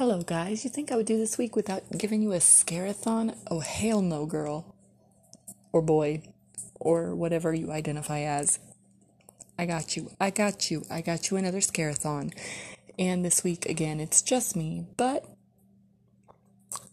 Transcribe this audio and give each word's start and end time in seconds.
Hello, 0.00 0.22
guys. 0.22 0.64
You 0.64 0.70
think 0.70 0.90
I 0.90 0.96
would 0.96 1.04
do 1.04 1.18
this 1.18 1.36
week 1.36 1.54
without 1.54 1.82
giving 1.98 2.22
you 2.22 2.32
a 2.32 2.38
scarathon? 2.38 3.36
Oh, 3.50 3.60
hell 3.60 4.00
no, 4.00 4.24
girl. 4.24 4.74
Or 5.72 5.82
boy. 5.82 6.22
Or 6.76 7.14
whatever 7.14 7.52
you 7.52 7.70
identify 7.70 8.20
as. 8.20 8.58
I 9.58 9.66
got 9.66 9.98
you. 9.98 10.10
I 10.18 10.30
got 10.30 10.70
you. 10.70 10.86
I 10.90 11.02
got 11.02 11.30
you 11.30 11.36
another 11.36 11.58
scarathon. 11.58 12.32
And 12.98 13.22
this 13.22 13.44
week, 13.44 13.66
again, 13.66 14.00
it's 14.00 14.22
just 14.22 14.56
me. 14.56 14.86
But 14.96 15.22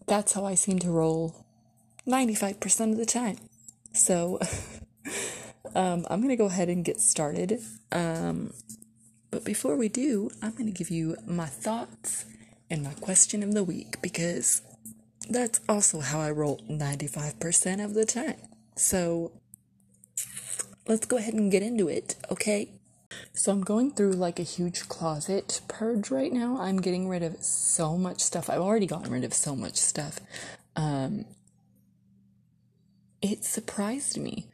that's 0.06 0.34
how 0.34 0.44
I 0.44 0.56
seem 0.56 0.78
to 0.80 0.92
roll 0.92 1.46
95% 2.06 2.92
of 2.92 2.98
the 2.98 3.06
time. 3.06 3.38
So 3.94 4.38
um, 5.76 6.06
I'm 6.10 6.20
going 6.20 6.28
to 6.28 6.36
go 6.36 6.48
ahead 6.48 6.68
and 6.68 6.84
get 6.84 7.00
started. 7.00 7.62
Um, 7.90 8.52
but 9.32 9.46
before 9.46 9.78
we 9.78 9.88
do, 9.88 10.30
I'm 10.42 10.52
going 10.52 10.66
to 10.66 10.78
give 10.78 10.90
you 10.90 11.16
my 11.26 11.46
thoughts 11.46 12.26
and 12.70 12.84
my 12.84 12.94
question 12.94 13.44
of 13.44 13.54
the 13.54 13.64
week 13.64 14.02
because 14.02 14.62
that's 15.30 15.60
also 15.68 16.00
how 16.00 16.20
I 16.20 16.32
roll 16.32 16.60
95% 16.70 17.84
of 17.84 17.94
the 17.94 18.06
time. 18.06 18.38
So 18.76 19.32
let's 20.88 21.06
go 21.06 21.18
ahead 21.18 21.34
and 21.34 21.52
get 21.52 21.64
into 21.64 21.88
it, 21.88 22.16
okay? 22.32 22.70
So 23.34 23.52
I'm 23.52 23.62
going 23.62 23.92
through 23.92 24.14
like 24.14 24.40
a 24.40 24.44
huge 24.44 24.88
closet 24.88 25.62
purge 25.68 26.12
right 26.12 26.32
now. 26.32 26.58
I'm 26.60 26.78
getting 26.78 27.08
rid 27.08 27.24
of 27.24 27.42
so 27.44 27.98
much 27.98 28.20
stuff. 28.22 28.50
I've 28.50 28.62
already 28.62 28.88
gotten 28.88 29.12
rid 29.12 29.24
of 29.24 29.34
so 29.34 29.56
much 29.56 29.78
stuff. 29.78 30.20
Um, 30.76 31.26
it 33.22 33.44
surprised 33.44 34.18
me. 34.18 34.48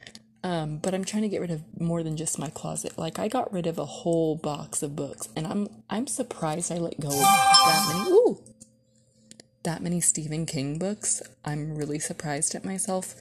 Um, 0.44 0.78
but 0.78 0.94
I'm 0.94 1.06
trying 1.06 1.24
to 1.24 1.30
get 1.30 1.40
rid 1.40 1.52
of 1.52 1.62
more 1.80 2.04
than 2.04 2.18
just 2.18 2.38
my 2.38 2.50
closet. 2.50 2.98
Like 2.98 3.18
I 3.18 3.30
got 3.30 3.54
rid 3.54 3.66
of 3.66 3.80
a 3.80 3.86
whole 3.86 4.36
box 4.36 4.84
of 4.84 4.96
books, 4.96 5.30
and 5.36 5.48
I'm 5.48 5.70
I'm 5.90 6.06
surprised 6.06 6.72
I 6.72 6.78
let 6.78 7.00
go 7.00 7.08
of 7.08 7.14
that 7.14 7.94
many. 7.94 8.12
Ooh, 8.12 8.44
that 9.64 9.82
many 9.82 10.02
Stephen 10.02 10.46
King 10.46 10.78
books. 10.78 11.22
I'm 11.46 11.76
really 11.76 11.98
surprised 12.00 12.56
at 12.56 12.66
myself, 12.66 13.16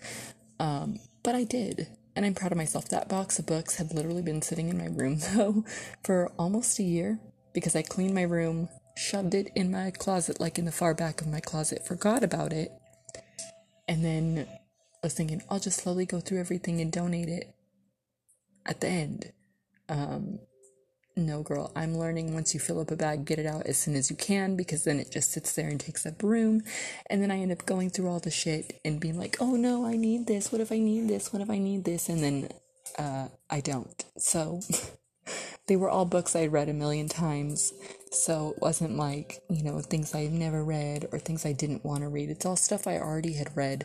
um, 0.58 0.98
but 1.22 1.36
I 1.36 1.44
did, 1.44 1.86
and 2.16 2.26
I'm 2.26 2.34
proud 2.34 2.50
of 2.50 2.58
myself. 2.58 2.88
That 2.88 3.08
box 3.08 3.38
of 3.38 3.46
books 3.46 3.76
had 3.76 3.94
literally 3.94 4.22
been 4.22 4.42
sitting 4.42 4.68
in 4.68 4.76
my 4.76 4.86
room 4.86 5.18
though 5.34 5.64
for 6.02 6.32
almost 6.36 6.80
a 6.80 6.82
year 6.82 7.20
because 7.52 7.76
I 7.76 7.82
cleaned 7.82 8.16
my 8.16 8.22
room, 8.22 8.68
shoved 8.96 9.34
it 9.34 9.52
in 9.54 9.70
my 9.70 9.92
closet, 9.92 10.40
like 10.40 10.58
in 10.58 10.64
the 10.64 10.72
far 10.72 10.92
back 10.92 11.20
of 11.20 11.28
my 11.28 11.40
closet, 11.40 11.86
forgot 11.86 12.24
about 12.24 12.52
it, 12.52 12.72
and 13.86 14.04
then 14.04 14.48
was 15.02 15.14
thinking 15.14 15.42
I'll 15.50 15.60
just 15.60 15.82
slowly 15.82 16.06
go 16.06 16.20
through 16.20 16.40
everything 16.40 16.80
and 16.80 16.92
donate 16.92 17.28
it 17.28 17.54
at 18.64 18.80
the 18.80 18.88
end. 18.88 19.32
Um, 19.88 20.38
no, 21.16 21.42
girl, 21.42 21.70
I'm 21.76 21.98
learning 21.98 22.32
once 22.32 22.54
you 22.54 22.60
fill 22.60 22.80
up 22.80 22.90
a 22.90 22.96
bag, 22.96 23.26
get 23.26 23.38
it 23.38 23.44
out 23.44 23.66
as 23.66 23.76
soon 23.76 23.96
as 23.96 24.10
you 24.10 24.16
can 24.16 24.56
because 24.56 24.84
then 24.84 24.98
it 24.98 25.10
just 25.10 25.30
sits 25.30 25.52
there 25.52 25.68
and 25.68 25.78
takes 25.78 26.06
up 26.06 26.22
room. 26.22 26.62
And 27.10 27.22
then 27.22 27.30
I 27.30 27.40
end 27.40 27.52
up 27.52 27.66
going 27.66 27.90
through 27.90 28.08
all 28.08 28.20
the 28.20 28.30
shit 28.30 28.80
and 28.84 29.00
being 29.00 29.18
like, 29.18 29.36
oh 29.38 29.56
no, 29.56 29.84
I 29.84 29.96
need 29.96 30.26
this. 30.26 30.50
What 30.50 30.62
if 30.62 30.72
I 30.72 30.78
need 30.78 31.08
this? 31.08 31.32
What 31.32 31.42
if 31.42 31.50
I 31.50 31.58
need 31.58 31.84
this? 31.84 32.08
And 32.08 32.22
then 32.22 32.48
uh, 32.98 33.28
I 33.50 33.60
don't. 33.60 34.04
So 34.16 34.60
they 35.66 35.76
were 35.76 35.90
all 35.90 36.06
books 36.06 36.34
I'd 36.34 36.52
read 36.52 36.70
a 36.70 36.74
million 36.74 37.08
times. 37.08 37.74
So 38.10 38.54
it 38.56 38.62
wasn't 38.62 38.96
like, 38.96 39.42
you 39.50 39.62
know, 39.62 39.80
things 39.80 40.14
I've 40.14 40.32
never 40.32 40.64
read 40.64 41.08
or 41.12 41.18
things 41.18 41.44
I 41.44 41.52
didn't 41.52 41.84
want 41.84 42.02
to 42.02 42.08
read. 42.08 42.30
It's 42.30 42.46
all 42.46 42.56
stuff 42.56 42.86
I 42.86 42.98
already 42.98 43.34
had 43.34 43.54
read 43.54 43.84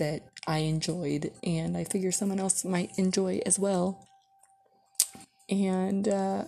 that 0.00 0.22
I 0.46 0.58
enjoyed, 0.58 1.30
and 1.44 1.76
I 1.76 1.84
figure 1.84 2.10
someone 2.10 2.40
else 2.40 2.64
might 2.64 2.90
enjoy 2.98 3.40
as 3.46 3.58
well. 3.58 4.08
And 5.48 6.08
uh, 6.08 6.44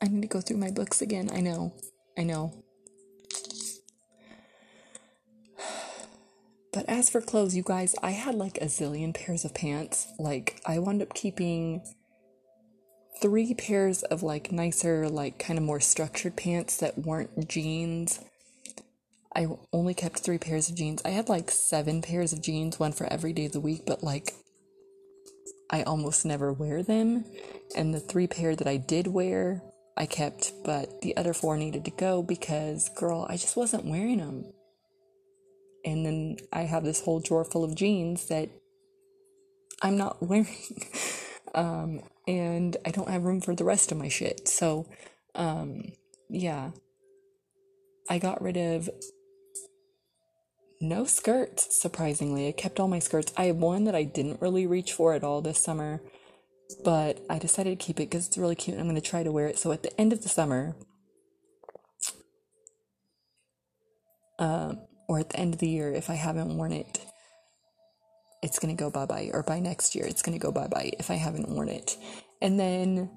I 0.00 0.06
need 0.06 0.22
to 0.22 0.28
go 0.28 0.40
through 0.40 0.56
my 0.56 0.70
books 0.70 1.02
again. 1.02 1.28
I 1.32 1.40
know, 1.40 1.74
I 2.16 2.22
know. 2.22 2.64
But 6.70 6.84
as 6.86 7.10
for 7.10 7.20
clothes, 7.20 7.56
you 7.56 7.62
guys, 7.62 7.96
I 8.02 8.10
had 8.10 8.34
like 8.34 8.58
a 8.58 8.66
zillion 8.66 9.12
pairs 9.14 9.44
of 9.44 9.54
pants. 9.54 10.06
Like, 10.18 10.60
I 10.66 10.78
wound 10.78 11.02
up 11.02 11.14
keeping 11.14 11.82
three 13.20 13.54
pairs 13.54 14.02
of 14.04 14.22
like 14.22 14.52
nicer, 14.52 15.08
like 15.08 15.38
kind 15.38 15.58
of 15.58 15.64
more 15.64 15.80
structured 15.80 16.36
pants 16.36 16.76
that 16.76 16.98
weren't 16.98 17.48
jeans 17.48 18.20
I 19.34 19.46
only 19.72 19.94
kept 19.94 20.20
three 20.20 20.38
pairs 20.38 20.68
of 20.68 20.76
jeans. 20.76 21.02
I 21.04 21.10
had 21.10 21.28
like 21.28 21.50
seven 21.50 22.02
pairs 22.02 22.32
of 22.32 22.42
jeans, 22.42 22.78
one 22.78 22.92
for 22.92 23.06
every 23.12 23.32
day 23.32 23.46
of 23.46 23.52
the 23.52 23.60
week, 23.60 23.82
but 23.86 24.02
like 24.02 24.32
I 25.70 25.82
almost 25.82 26.24
never 26.24 26.52
wear 26.52 26.82
them. 26.82 27.24
And 27.76 27.94
the 27.94 28.00
three 28.00 28.26
pair 28.26 28.56
that 28.56 28.66
I 28.66 28.78
did 28.78 29.06
wear, 29.06 29.62
I 29.96 30.06
kept, 30.06 30.52
but 30.64 31.02
the 31.02 31.16
other 31.16 31.34
four 31.34 31.56
needed 31.56 31.84
to 31.84 31.90
go 31.90 32.22
because, 32.22 32.88
girl, 32.96 33.26
I 33.28 33.36
just 33.36 33.56
wasn't 33.56 33.84
wearing 33.84 34.18
them. 34.18 34.52
And 35.84 36.04
then 36.04 36.36
I 36.52 36.62
have 36.62 36.84
this 36.84 37.02
whole 37.02 37.20
drawer 37.20 37.44
full 37.44 37.64
of 37.64 37.74
jeans 37.74 38.26
that 38.26 38.48
I'm 39.82 39.96
not 39.96 40.22
wearing. 40.26 40.48
um, 41.54 42.00
and 42.26 42.76
I 42.86 42.90
don't 42.90 43.10
have 43.10 43.24
room 43.24 43.40
for 43.40 43.54
the 43.54 43.64
rest 43.64 43.92
of 43.92 43.98
my 43.98 44.08
shit. 44.08 44.48
So, 44.48 44.88
um, 45.34 45.92
yeah. 46.30 46.70
I 48.10 48.18
got 48.18 48.40
rid 48.40 48.56
of 48.56 48.88
no 50.80 51.04
skirts, 51.04 51.80
surprisingly. 51.80 52.48
I 52.48 52.52
kept 52.52 52.78
all 52.78 52.88
my 52.88 52.98
skirts. 52.98 53.32
I 53.36 53.44
have 53.44 53.56
one 53.56 53.84
that 53.84 53.94
I 53.94 54.04
didn't 54.04 54.40
really 54.40 54.66
reach 54.66 54.92
for 54.92 55.12
at 55.12 55.24
all 55.24 55.40
this 55.40 55.58
summer, 55.58 56.00
but 56.84 57.20
I 57.28 57.38
decided 57.38 57.78
to 57.78 57.84
keep 57.84 57.98
it 57.98 58.10
because 58.10 58.26
it's 58.26 58.38
really 58.38 58.54
cute 58.54 58.74
and 58.74 58.80
I'm 58.80 58.88
going 58.88 59.00
to 59.00 59.10
try 59.10 59.22
to 59.22 59.32
wear 59.32 59.48
it. 59.48 59.58
So 59.58 59.72
at 59.72 59.82
the 59.82 60.00
end 60.00 60.12
of 60.12 60.22
the 60.22 60.28
summer, 60.28 60.76
um, 64.38 64.80
or 65.08 65.18
at 65.18 65.30
the 65.30 65.40
end 65.40 65.54
of 65.54 65.60
the 65.60 65.68
year, 65.68 65.92
if 65.92 66.10
I 66.10 66.14
haven't 66.14 66.56
worn 66.56 66.72
it, 66.72 67.00
it's 68.42 68.58
going 68.58 68.74
to 68.76 68.80
go 68.80 68.90
bye 68.90 69.06
bye. 69.06 69.30
Or 69.32 69.42
by 69.42 69.58
next 69.58 69.94
year, 69.94 70.06
it's 70.06 70.22
going 70.22 70.38
to 70.38 70.42
go 70.42 70.52
bye 70.52 70.68
bye 70.68 70.92
if 70.98 71.10
I 71.10 71.14
haven't 71.14 71.48
worn 71.48 71.68
it. 71.68 71.96
And 72.40 72.60
then 72.60 73.10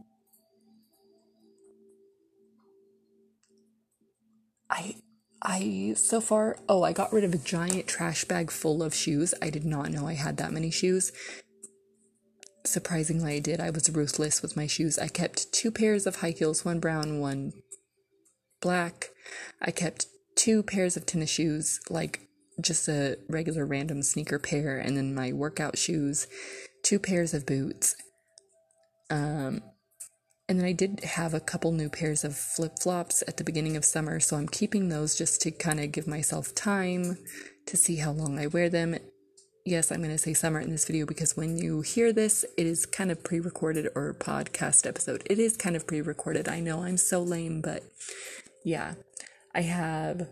I 4.69 4.95
I 5.41 5.93
so 5.95 6.21
far, 6.21 6.57
oh, 6.69 6.83
I 6.83 6.93
got 6.93 7.11
rid 7.11 7.23
of 7.23 7.33
a 7.33 7.37
giant 7.37 7.87
trash 7.87 8.25
bag 8.25 8.51
full 8.51 8.83
of 8.83 8.93
shoes. 8.93 9.33
I 9.41 9.49
did 9.49 9.65
not 9.65 9.89
know 9.89 10.07
I 10.07 10.13
had 10.13 10.37
that 10.37 10.53
many 10.53 10.69
shoes. 10.69 11.11
Surprisingly, 12.63 13.35
I 13.35 13.39
did. 13.39 13.59
I 13.59 13.71
was 13.71 13.89
ruthless 13.89 14.41
with 14.41 14.55
my 14.55 14.67
shoes. 14.67 14.99
I 14.99 15.07
kept 15.07 15.51
two 15.51 15.71
pairs 15.71 16.05
of 16.05 16.17
high 16.17 16.31
heels, 16.31 16.63
one 16.63 16.79
brown, 16.79 17.19
one 17.19 17.53
black. 18.61 19.09
I 19.59 19.71
kept 19.71 20.05
two 20.35 20.61
pairs 20.61 20.95
of 20.95 21.07
tennis 21.07 21.31
shoes, 21.31 21.79
like 21.89 22.27
just 22.59 22.87
a 22.87 23.17
regular 23.27 23.65
random 23.65 24.03
sneaker 24.03 24.37
pair, 24.37 24.77
and 24.77 24.95
then 24.95 25.15
my 25.15 25.33
workout 25.33 25.77
shoes, 25.77 26.27
two 26.83 26.99
pairs 26.99 27.33
of 27.33 27.47
boots. 27.47 27.95
Um, 29.09 29.63
and 30.51 30.59
then 30.59 30.67
I 30.67 30.73
did 30.73 30.99
have 31.05 31.33
a 31.33 31.39
couple 31.39 31.71
new 31.71 31.87
pairs 31.87 32.25
of 32.25 32.35
flip 32.35 32.73
flops 32.81 33.23
at 33.25 33.37
the 33.37 33.43
beginning 33.45 33.77
of 33.77 33.85
summer, 33.85 34.19
so 34.19 34.35
I'm 34.35 34.49
keeping 34.49 34.89
those 34.89 35.17
just 35.17 35.39
to 35.43 35.51
kind 35.51 35.79
of 35.79 35.93
give 35.93 36.07
myself 36.07 36.53
time 36.53 37.17
to 37.67 37.77
see 37.77 37.95
how 37.95 38.11
long 38.11 38.37
I 38.37 38.47
wear 38.47 38.67
them. 38.67 38.97
Yes, 39.63 39.93
I'm 39.93 39.99
going 39.99 40.11
to 40.11 40.17
say 40.17 40.33
summer 40.33 40.59
in 40.59 40.69
this 40.69 40.83
video 40.83 41.05
because 41.05 41.37
when 41.37 41.57
you 41.57 41.79
hear 41.79 42.11
this, 42.11 42.43
it 42.57 42.65
is 42.65 42.85
kind 42.85 43.11
of 43.11 43.23
pre 43.23 43.39
recorded 43.39 43.87
or 43.95 44.13
podcast 44.13 44.85
episode. 44.85 45.23
It 45.25 45.39
is 45.39 45.55
kind 45.55 45.77
of 45.77 45.87
pre 45.87 46.01
recorded. 46.01 46.49
I 46.49 46.59
know 46.59 46.83
I'm 46.83 46.97
so 46.97 47.21
lame, 47.23 47.61
but 47.61 47.83
yeah. 48.65 48.95
I 49.55 49.61
have 49.61 50.27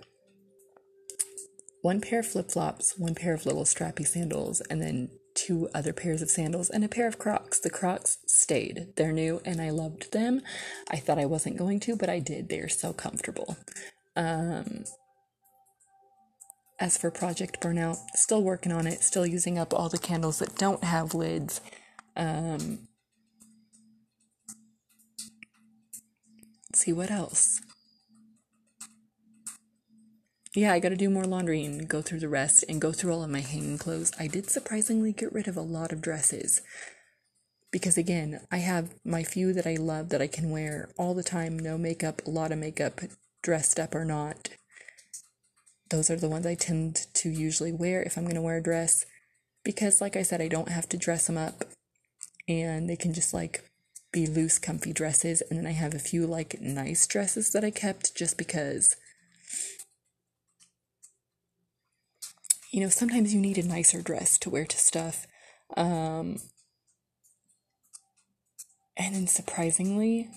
one 1.81 2.01
pair 2.01 2.19
of 2.19 2.27
flip 2.27 2.51
flops, 2.51 2.99
one 2.99 3.15
pair 3.15 3.33
of 3.33 3.45
little 3.45 3.63
strappy 3.63 4.05
sandals, 4.05 4.59
and 4.69 4.81
then 4.81 5.11
two 5.45 5.69
other 5.73 5.93
pairs 5.93 6.21
of 6.21 6.29
sandals 6.29 6.69
and 6.69 6.83
a 6.83 6.89
pair 6.89 7.07
of 7.07 7.17
Crocs. 7.17 7.59
The 7.59 7.69
Crocs 7.69 8.17
stayed. 8.27 8.87
They're 8.95 9.11
new 9.11 9.41
and 9.45 9.61
I 9.61 9.69
loved 9.69 10.11
them. 10.11 10.41
I 10.89 10.97
thought 10.97 11.19
I 11.19 11.25
wasn't 11.25 11.57
going 11.57 11.79
to, 11.81 11.95
but 11.95 12.09
I 12.09 12.19
did. 12.19 12.49
They're 12.49 12.69
so 12.69 12.93
comfortable. 12.93 13.57
Um, 14.15 14.83
as 16.79 16.97
for 16.97 17.11
Project 17.11 17.61
Burnout, 17.61 17.97
still 18.15 18.43
working 18.43 18.71
on 18.71 18.87
it, 18.87 19.01
still 19.01 19.25
using 19.25 19.57
up 19.57 19.73
all 19.73 19.89
the 19.89 19.97
candles 19.97 20.39
that 20.39 20.55
don't 20.55 20.83
have 20.83 21.13
lids. 21.13 21.61
Um, 22.15 22.87
see 26.73 26.93
what 26.93 27.11
else 27.11 27.61
yeah, 30.55 30.73
I 30.73 30.79
got 30.79 30.89
to 30.89 30.95
do 30.95 31.09
more 31.09 31.25
laundry 31.25 31.63
and 31.63 31.87
go 31.87 32.01
through 32.01 32.19
the 32.19 32.29
rest 32.29 32.65
and 32.67 32.81
go 32.81 32.91
through 32.91 33.13
all 33.13 33.23
of 33.23 33.29
my 33.29 33.41
hanging 33.41 33.77
clothes. 33.77 34.11
I 34.19 34.27
did 34.27 34.49
surprisingly 34.49 35.11
get 35.11 35.31
rid 35.31 35.47
of 35.47 35.55
a 35.55 35.61
lot 35.61 35.91
of 35.91 36.01
dresses. 36.01 36.61
Because 37.71 37.97
again, 37.97 38.41
I 38.51 38.57
have 38.57 38.95
my 39.05 39.23
few 39.23 39.53
that 39.53 39.67
I 39.67 39.75
love 39.75 40.09
that 40.09 40.23
I 40.23 40.27
can 40.27 40.49
wear 40.49 40.89
all 40.97 41.13
the 41.13 41.23
time, 41.23 41.59
no 41.59 41.77
makeup, 41.77 42.25
a 42.25 42.31
lot 42.31 42.51
of 42.51 42.57
makeup, 42.57 42.99
dressed 43.43 43.79
up 43.79 43.93
or 43.93 44.05
not. 44.05 44.49
Those 45.91 46.09
are 46.09 46.15
the 46.15 46.29
ones 46.29 46.47
I 46.47 46.55
tend 46.55 47.07
to 47.15 47.29
usually 47.29 47.71
wear 47.71 48.01
if 48.01 48.17
I'm 48.17 48.23
going 48.23 48.35
to 48.35 48.41
wear 48.41 48.57
a 48.57 48.63
dress. 48.63 49.05
Because, 49.63 50.01
like 50.01 50.15
I 50.15 50.23
said, 50.23 50.41
I 50.41 50.47
don't 50.47 50.69
have 50.69 50.89
to 50.89 50.97
dress 50.97 51.27
them 51.27 51.37
up 51.37 51.65
and 52.47 52.89
they 52.89 52.95
can 52.95 53.13
just 53.13 53.33
like 53.33 53.69
be 54.11 54.25
loose, 54.25 54.57
comfy 54.57 54.93
dresses. 54.93 55.43
And 55.49 55.59
then 55.59 55.67
I 55.67 55.73
have 55.73 55.93
a 55.93 55.99
few 55.99 56.25
like 56.25 56.59
nice 56.59 57.05
dresses 57.05 57.51
that 57.51 57.63
I 57.63 57.69
kept 57.69 58.15
just 58.15 58.35
because, 58.37 58.95
you 62.71 62.81
know, 62.81 62.89
sometimes 62.89 63.33
you 63.33 63.41
need 63.41 63.57
a 63.57 63.67
nicer 63.67 64.01
dress 64.01 64.37
to 64.39 64.49
wear 64.49 64.65
to 64.65 64.77
stuff. 64.77 65.25
Um, 65.75 66.37
and 68.95 69.15
then 69.15 69.27
surprisingly, 69.27 70.29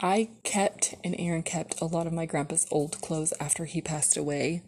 I 0.00 0.30
kept 0.42 0.94
and 1.04 1.16
Aaron 1.18 1.42
kept 1.42 1.80
a 1.80 1.86
lot 1.86 2.06
of 2.06 2.12
my 2.12 2.24
grandpa's 2.24 2.66
old 2.70 3.00
clothes 3.00 3.34
after 3.40 3.64
he 3.64 3.80
passed 3.80 4.16
away. 4.16 4.62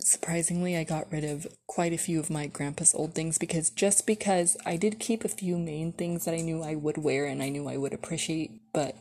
Surprisingly, 0.00 0.76
I 0.76 0.84
got 0.84 1.10
rid 1.10 1.24
of 1.24 1.46
quite 1.66 1.94
a 1.94 1.98
few 1.98 2.20
of 2.20 2.28
my 2.28 2.46
grandpa's 2.46 2.94
old 2.94 3.14
things 3.14 3.38
because 3.38 3.70
just 3.70 4.06
because 4.06 4.56
I 4.66 4.76
did 4.76 5.00
keep 5.00 5.24
a 5.24 5.28
few 5.28 5.56
main 5.56 5.92
things 5.92 6.26
that 6.26 6.34
I 6.34 6.42
knew 6.42 6.62
I 6.62 6.74
would 6.74 6.98
wear 6.98 7.24
and 7.24 7.42
I 7.42 7.48
knew 7.48 7.66
I 7.66 7.78
would 7.78 7.94
appreciate, 7.94 8.60
but 8.72 8.94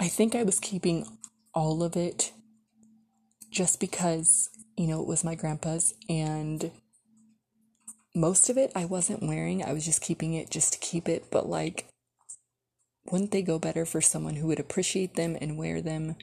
I 0.00 0.08
think 0.08 0.34
I 0.34 0.44
was 0.44 0.58
keeping 0.58 1.06
all 1.52 1.82
of 1.82 1.94
it 1.94 2.32
just 3.50 3.78
because, 3.78 4.48
you 4.74 4.86
know, 4.86 5.02
it 5.02 5.06
was 5.06 5.22
my 5.22 5.34
grandpa's 5.34 5.92
and 6.08 6.70
most 8.14 8.48
of 8.48 8.56
it 8.56 8.72
I 8.74 8.86
wasn't 8.86 9.22
wearing. 9.22 9.62
I 9.62 9.74
was 9.74 9.84
just 9.84 10.00
keeping 10.00 10.32
it 10.32 10.48
just 10.48 10.72
to 10.72 10.78
keep 10.78 11.06
it, 11.06 11.26
but 11.30 11.50
like 11.50 11.86
wouldn't 13.12 13.30
they 13.30 13.42
go 13.42 13.58
better 13.58 13.84
for 13.84 14.00
someone 14.00 14.36
who 14.36 14.46
would 14.46 14.58
appreciate 14.58 15.16
them 15.16 15.36
and 15.38 15.58
wear 15.58 15.82
them? 15.82 16.16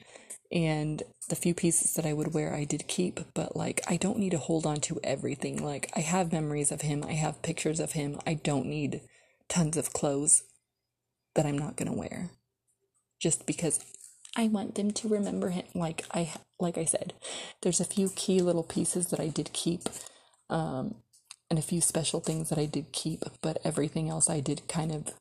And 0.50 1.04
the 1.28 1.36
few 1.36 1.54
pieces 1.54 1.94
that 1.94 2.06
I 2.06 2.14
would 2.14 2.34
wear, 2.34 2.52
I 2.52 2.64
did 2.64 2.88
keep, 2.88 3.20
but 3.32 3.54
like 3.54 3.80
I 3.86 3.96
don't 3.96 4.18
need 4.18 4.30
to 4.32 4.38
hold 4.38 4.66
on 4.66 4.80
to 4.80 4.98
everything. 5.04 5.62
Like 5.62 5.92
I 5.94 6.00
have 6.00 6.32
memories 6.32 6.72
of 6.72 6.80
him, 6.80 7.04
I 7.06 7.12
have 7.12 7.42
pictures 7.42 7.78
of 7.78 7.92
him. 7.92 8.18
I 8.26 8.34
don't 8.34 8.66
need 8.66 9.02
tons 9.48 9.76
of 9.76 9.92
clothes 9.92 10.42
that 11.36 11.46
I'm 11.46 11.58
not 11.58 11.76
going 11.76 11.92
to 11.92 11.96
wear 11.96 12.30
just 13.18 13.46
because 13.46 13.80
I 14.36 14.48
want 14.48 14.74
them 14.74 14.90
to 14.92 15.08
remember 15.08 15.50
him. 15.50 15.64
Like 15.74 16.04
I 16.12 16.32
like 16.60 16.78
I 16.78 16.84
said, 16.84 17.14
there's 17.62 17.80
a 17.80 17.84
few 17.84 18.10
key 18.10 18.40
little 18.40 18.64
pieces 18.64 19.08
that 19.08 19.20
I 19.20 19.28
did 19.28 19.52
keep. 19.52 19.88
Um, 20.50 20.96
and 21.50 21.58
a 21.58 21.62
few 21.62 21.80
special 21.80 22.20
things 22.20 22.50
that 22.50 22.58
I 22.58 22.66
did 22.66 22.92
keep, 22.92 23.22
but 23.40 23.58
everything 23.64 24.08
else 24.08 24.28
I 24.28 24.40
did 24.40 24.68
kind 24.68 24.92
of 24.92 25.14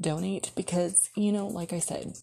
donate 0.00 0.50
because, 0.54 1.10
you 1.16 1.32
know, 1.32 1.46
like 1.46 1.72
I 1.72 1.78
said, 1.78 2.18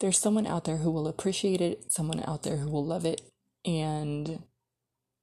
there's 0.00 0.18
someone 0.18 0.46
out 0.46 0.64
there 0.64 0.78
who 0.78 0.90
will 0.90 1.08
appreciate 1.08 1.60
it, 1.60 1.92
someone 1.92 2.22
out 2.26 2.42
there 2.42 2.56
who 2.56 2.70
will 2.70 2.84
love 2.84 3.04
it, 3.04 3.22
and 3.64 4.42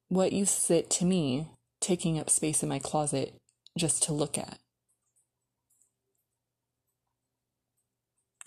what 0.08 0.34
uses 0.34 0.72
it 0.72 0.90
to 0.92 1.06
me 1.06 1.48
taking 1.80 2.20
up 2.20 2.30
space 2.30 2.64
in 2.64 2.70
my 2.70 2.80
closet 2.80 3.34
just 3.78 4.04
to 4.04 4.14
look 4.14 4.38
at? 4.38 4.60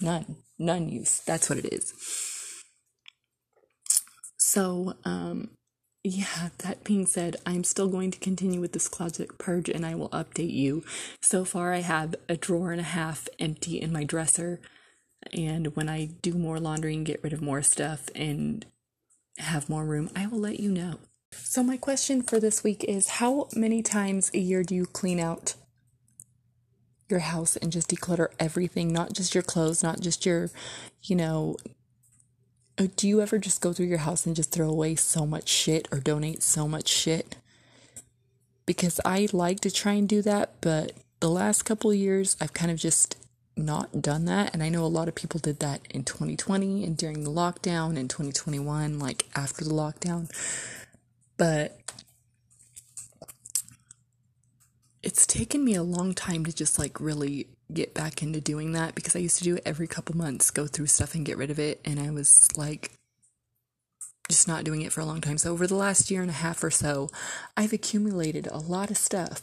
None. 0.00 0.36
None 0.58 0.88
use. 0.88 1.20
That's 1.26 1.48
what 1.48 1.58
it 1.58 1.72
is. 1.72 1.92
So, 4.36 4.94
um, 5.04 5.50
yeah, 6.02 6.50
that 6.58 6.84
being 6.84 7.04
said, 7.04 7.36
I'm 7.44 7.64
still 7.64 7.88
going 7.88 8.10
to 8.12 8.18
continue 8.18 8.60
with 8.60 8.72
this 8.72 8.88
closet 8.88 9.38
purge 9.38 9.68
and 9.68 9.84
I 9.84 9.94
will 9.96 10.08
update 10.10 10.52
you. 10.52 10.84
So 11.20 11.44
far, 11.44 11.72
I 11.72 11.80
have 11.80 12.14
a 12.28 12.36
drawer 12.36 12.70
and 12.70 12.80
a 12.80 12.84
half 12.84 13.28
empty 13.40 13.80
in 13.80 13.92
my 13.92 14.04
dresser. 14.04 14.60
And 15.32 15.74
when 15.74 15.88
I 15.88 16.10
do 16.22 16.34
more 16.34 16.60
laundry 16.60 16.94
and 16.94 17.04
get 17.04 17.24
rid 17.24 17.32
of 17.32 17.42
more 17.42 17.62
stuff 17.62 18.08
and 18.14 18.64
have 19.38 19.68
more 19.68 19.84
room, 19.84 20.10
I 20.14 20.26
will 20.26 20.38
let 20.38 20.60
you 20.60 20.70
know. 20.70 21.00
So, 21.32 21.62
my 21.62 21.76
question 21.76 22.22
for 22.22 22.38
this 22.38 22.62
week 22.62 22.84
is 22.84 23.08
How 23.08 23.48
many 23.54 23.82
times 23.82 24.30
a 24.32 24.38
year 24.38 24.62
do 24.62 24.74
you 24.74 24.86
clean 24.86 25.18
out 25.18 25.54
your 27.08 27.20
house 27.20 27.56
and 27.56 27.72
just 27.72 27.90
declutter 27.90 28.28
everything? 28.38 28.92
Not 28.92 29.12
just 29.12 29.34
your 29.34 29.42
clothes, 29.42 29.82
not 29.82 30.00
just 30.00 30.26
your, 30.26 30.50
you 31.02 31.16
know, 31.16 31.56
uh, 32.78 32.88
do 32.96 33.08
you 33.08 33.22
ever 33.22 33.38
just 33.38 33.60
go 33.60 33.72
through 33.72 33.86
your 33.86 33.98
house 33.98 34.26
and 34.26 34.36
just 34.36 34.52
throw 34.52 34.68
away 34.68 34.94
so 34.94 35.26
much 35.26 35.48
shit 35.48 35.88
or 35.90 35.98
donate 35.98 36.42
so 36.42 36.68
much 36.68 36.88
shit? 36.88 37.36
Because 38.66 39.00
I 39.04 39.28
like 39.32 39.60
to 39.60 39.70
try 39.70 39.92
and 39.92 40.08
do 40.08 40.22
that, 40.22 40.54
but 40.60 40.92
the 41.20 41.30
last 41.30 41.62
couple 41.62 41.94
years 41.94 42.36
I've 42.40 42.52
kind 42.52 42.70
of 42.70 42.78
just 42.78 43.16
not 43.56 44.02
done 44.02 44.26
that. 44.26 44.52
And 44.52 44.62
I 44.62 44.68
know 44.68 44.84
a 44.84 44.86
lot 44.86 45.08
of 45.08 45.14
people 45.14 45.40
did 45.40 45.60
that 45.60 45.80
in 45.90 46.04
2020 46.04 46.84
and 46.84 46.96
during 46.96 47.24
the 47.24 47.30
lockdown 47.30 47.96
in 47.96 48.08
2021, 48.08 48.98
like 48.98 49.24
after 49.34 49.64
the 49.64 49.70
lockdown. 49.70 50.30
But 51.38 51.78
it's 55.06 55.24
taken 55.24 55.64
me 55.64 55.76
a 55.76 55.84
long 55.84 56.14
time 56.14 56.44
to 56.44 56.52
just 56.52 56.80
like 56.80 56.98
really 56.98 57.46
get 57.72 57.94
back 57.94 58.24
into 58.24 58.40
doing 58.40 58.72
that 58.72 58.96
because 58.96 59.14
I 59.14 59.20
used 59.20 59.38
to 59.38 59.44
do 59.44 59.54
it 59.54 59.62
every 59.64 59.86
couple 59.86 60.16
months, 60.16 60.50
go 60.50 60.66
through 60.66 60.88
stuff 60.88 61.14
and 61.14 61.24
get 61.24 61.38
rid 61.38 61.48
of 61.48 61.60
it. 61.60 61.80
And 61.84 62.00
I 62.00 62.10
was 62.10 62.48
like, 62.56 62.90
just 64.28 64.48
not 64.48 64.64
doing 64.64 64.82
it 64.82 64.92
for 64.92 65.00
a 65.00 65.04
long 65.04 65.20
time. 65.20 65.38
So, 65.38 65.52
over 65.52 65.68
the 65.68 65.76
last 65.76 66.10
year 66.10 66.22
and 66.22 66.30
a 66.30 66.34
half 66.34 66.64
or 66.64 66.72
so, 66.72 67.08
I've 67.56 67.72
accumulated 67.72 68.48
a 68.48 68.58
lot 68.58 68.90
of 68.90 68.98
stuff 68.98 69.42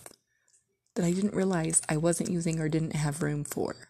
that 0.96 1.06
I 1.06 1.12
didn't 1.12 1.34
realize 1.34 1.82
I 1.88 1.96
wasn't 1.96 2.30
using 2.30 2.60
or 2.60 2.68
didn't 2.68 2.98
have 2.98 3.24
room 3.24 3.46
for. 3.46 3.88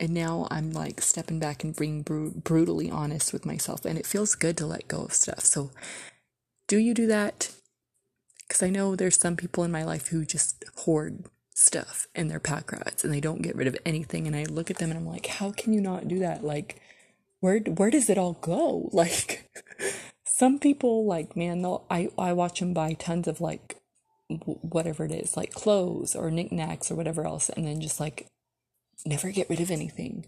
And 0.00 0.12
now 0.12 0.48
I'm 0.50 0.72
like 0.72 1.00
stepping 1.00 1.38
back 1.38 1.62
and 1.62 1.76
being 1.76 2.02
br- 2.02 2.30
brutally 2.34 2.90
honest 2.90 3.32
with 3.32 3.46
myself. 3.46 3.84
And 3.84 3.96
it 3.96 4.04
feels 4.04 4.34
good 4.34 4.56
to 4.56 4.66
let 4.66 4.88
go 4.88 5.04
of 5.04 5.12
stuff. 5.12 5.44
So, 5.44 5.70
do 6.66 6.76
you 6.76 6.92
do 6.92 7.06
that? 7.06 7.54
Because 8.46 8.62
I 8.62 8.70
know 8.70 8.94
there's 8.94 9.18
some 9.18 9.36
people 9.36 9.64
in 9.64 9.70
my 9.70 9.84
life 9.84 10.08
who 10.08 10.24
just 10.24 10.64
hoard 10.76 11.24
stuff 11.54 12.08
in 12.14 12.28
their 12.28 12.40
pack 12.40 12.72
rats 12.72 13.04
and 13.04 13.12
they 13.12 13.20
don't 13.20 13.42
get 13.42 13.54
rid 13.54 13.68
of 13.68 13.76
anything 13.86 14.26
and 14.26 14.34
I 14.34 14.42
look 14.44 14.70
at 14.70 14.78
them 14.78 14.90
and 14.90 14.98
I'm 14.98 15.06
like 15.06 15.26
how 15.26 15.52
can 15.52 15.72
you 15.72 15.80
not 15.80 16.08
do 16.08 16.18
that? 16.18 16.42
Like 16.44 16.80
where 17.40 17.60
where 17.60 17.90
does 17.90 18.10
it 18.10 18.18
all 18.18 18.34
go? 18.34 18.90
Like 18.92 19.50
some 20.24 20.58
people 20.58 21.06
like 21.06 21.36
man 21.36 21.62
they'll 21.62 21.86
I 21.88 22.08
I 22.18 22.32
watch 22.32 22.58
them 22.58 22.74
buy 22.74 22.94
tons 22.94 23.28
of 23.28 23.40
like 23.40 23.80
whatever 24.28 25.04
it 25.04 25.12
is 25.12 25.36
like 25.36 25.54
clothes 25.54 26.16
or 26.16 26.30
knickknacks 26.30 26.90
or 26.90 26.96
whatever 26.96 27.24
else 27.24 27.50
and 27.50 27.66
then 27.66 27.80
just 27.80 28.00
like 28.00 28.26
never 29.06 29.30
get 29.30 29.48
rid 29.48 29.60
of 29.60 29.70
anything. 29.70 30.26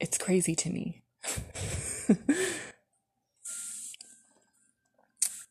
It's 0.00 0.18
crazy 0.18 0.54
to 0.56 0.70
me 0.70 1.02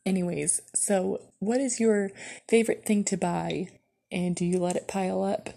anyways 0.06 0.62
so 0.74 1.22
what 1.40 1.60
is 1.60 1.80
your 1.80 2.12
favorite 2.48 2.86
thing 2.86 3.04
to 3.04 3.18
buy 3.18 3.68
and 4.12 4.36
do 4.36 4.46
you 4.46 4.60
let 4.60 4.76
it 4.76 4.88
pile 4.88 5.24
up? 5.24 5.50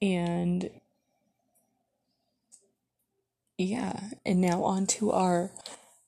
And 0.00 0.70
yeah, 3.56 4.10
and 4.24 4.40
now 4.40 4.62
on 4.62 4.86
to 4.86 5.10
our 5.10 5.50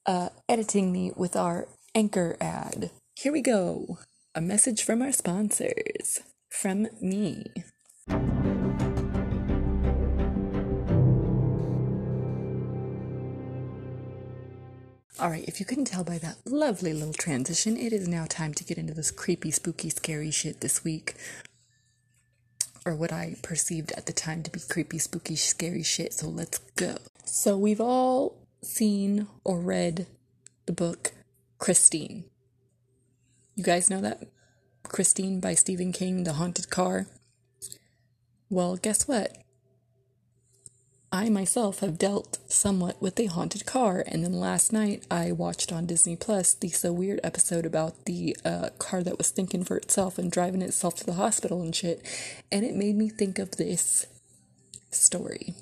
uh, 0.06 0.28
editing 0.48 0.92
me 0.92 1.12
with 1.16 1.34
our 1.34 1.66
anchor 1.94 2.36
ad. 2.40 2.90
Here 3.16 3.32
we 3.32 3.42
go. 3.42 3.98
A 4.34 4.40
message 4.40 4.84
from 4.84 5.02
our 5.02 5.12
sponsors. 5.12 6.20
From 6.48 6.86
me. 7.00 7.46
All 15.20 15.28
right, 15.28 15.44
if 15.46 15.60
you 15.60 15.66
couldn't 15.66 15.84
tell 15.84 16.02
by 16.02 16.16
that 16.18 16.38
lovely 16.46 16.94
little 16.94 17.12
transition, 17.12 17.76
it 17.76 17.92
is 17.92 18.08
now 18.08 18.24
time 18.26 18.54
to 18.54 18.64
get 18.64 18.78
into 18.78 18.94
this 18.94 19.10
creepy, 19.10 19.50
spooky, 19.50 19.90
scary 19.90 20.30
shit 20.30 20.62
this 20.62 20.82
week 20.82 21.14
or 22.84 22.94
what 22.94 23.12
I 23.12 23.36
perceived 23.42 23.92
at 23.92 24.06
the 24.06 24.12
time 24.12 24.42
to 24.42 24.50
be 24.50 24.60
creepy, 24.60 24.98
spooky, 24.98 25.36
scary 25.36 25.82
shit. 25.82 26.12
So 26.12 26.28
let's 26.28 26.58
go. 26.76 26.96
So 27.24 27.56
we've 27.56 27.80
all 27.80 28.36
seen 28.62 29.26
or 29.44 29.60
read 29.60 30.06
the 30.66 30.72
book 30.72 31.12
Christine. 31.58 32.24
You 33.54 33.64
guys 33.64 33.90
know 33.90 34.00
that? 34.00 34.22
Christine 34.84 35.40
by 35.40 35.54
Stephen 35.54 35.92
King, 35.92 36.24
The 36.24 36.34
Haunted 36.34 36.70
Car. 36.70 37.06
Well, 38.48 38.76
guess 38.76 39.06
what? 39.06 39.36
I 41.12 41.28
myself 41.28 41.80
have 41.80 41.98
dealt 41.98 42.38
somewhat 42.46 43.02
with 43.02 43.18
a 43.18 43.26
haunted 43.26 43.66
car, 43.66 44.04
and 44.06 44.22
then 44.22 44.32
last 44.32 44.72
night 44.72 45.02
I 45.10 45.32
watched 45.32 45.72
on 45.72 45.86
Disney 45.86 46.14
Plus 46.14 46.54
the 46.54 46.68
so 46.68 46.92
weird 46.92 47.18
episode 47.24 47.66
about 47.66 48.04
the 48.04 48.36
uh, 48.44 48.68
car 48.78 49.02
that 49.02 49.18
was 49.18 49.30
thinking 49.30 49.64
for 49.64 49.76
itself 49.76 50.18
and 50.18 50.30
driving 50.30 50.62
itself 50.62 50.94
to 50.96 51.06
the 51.06 51.14
hospital 51.14 51.62
and 51.62 51.74
shit, 51.74 52.00
and 52.52 52.64
it 52.64 52.76
made 52.76 52.94
me 52.94 53.08
think 53.08 53.40
of 53.40 53.56
this 53.56 54.06
story. 54.92 55.54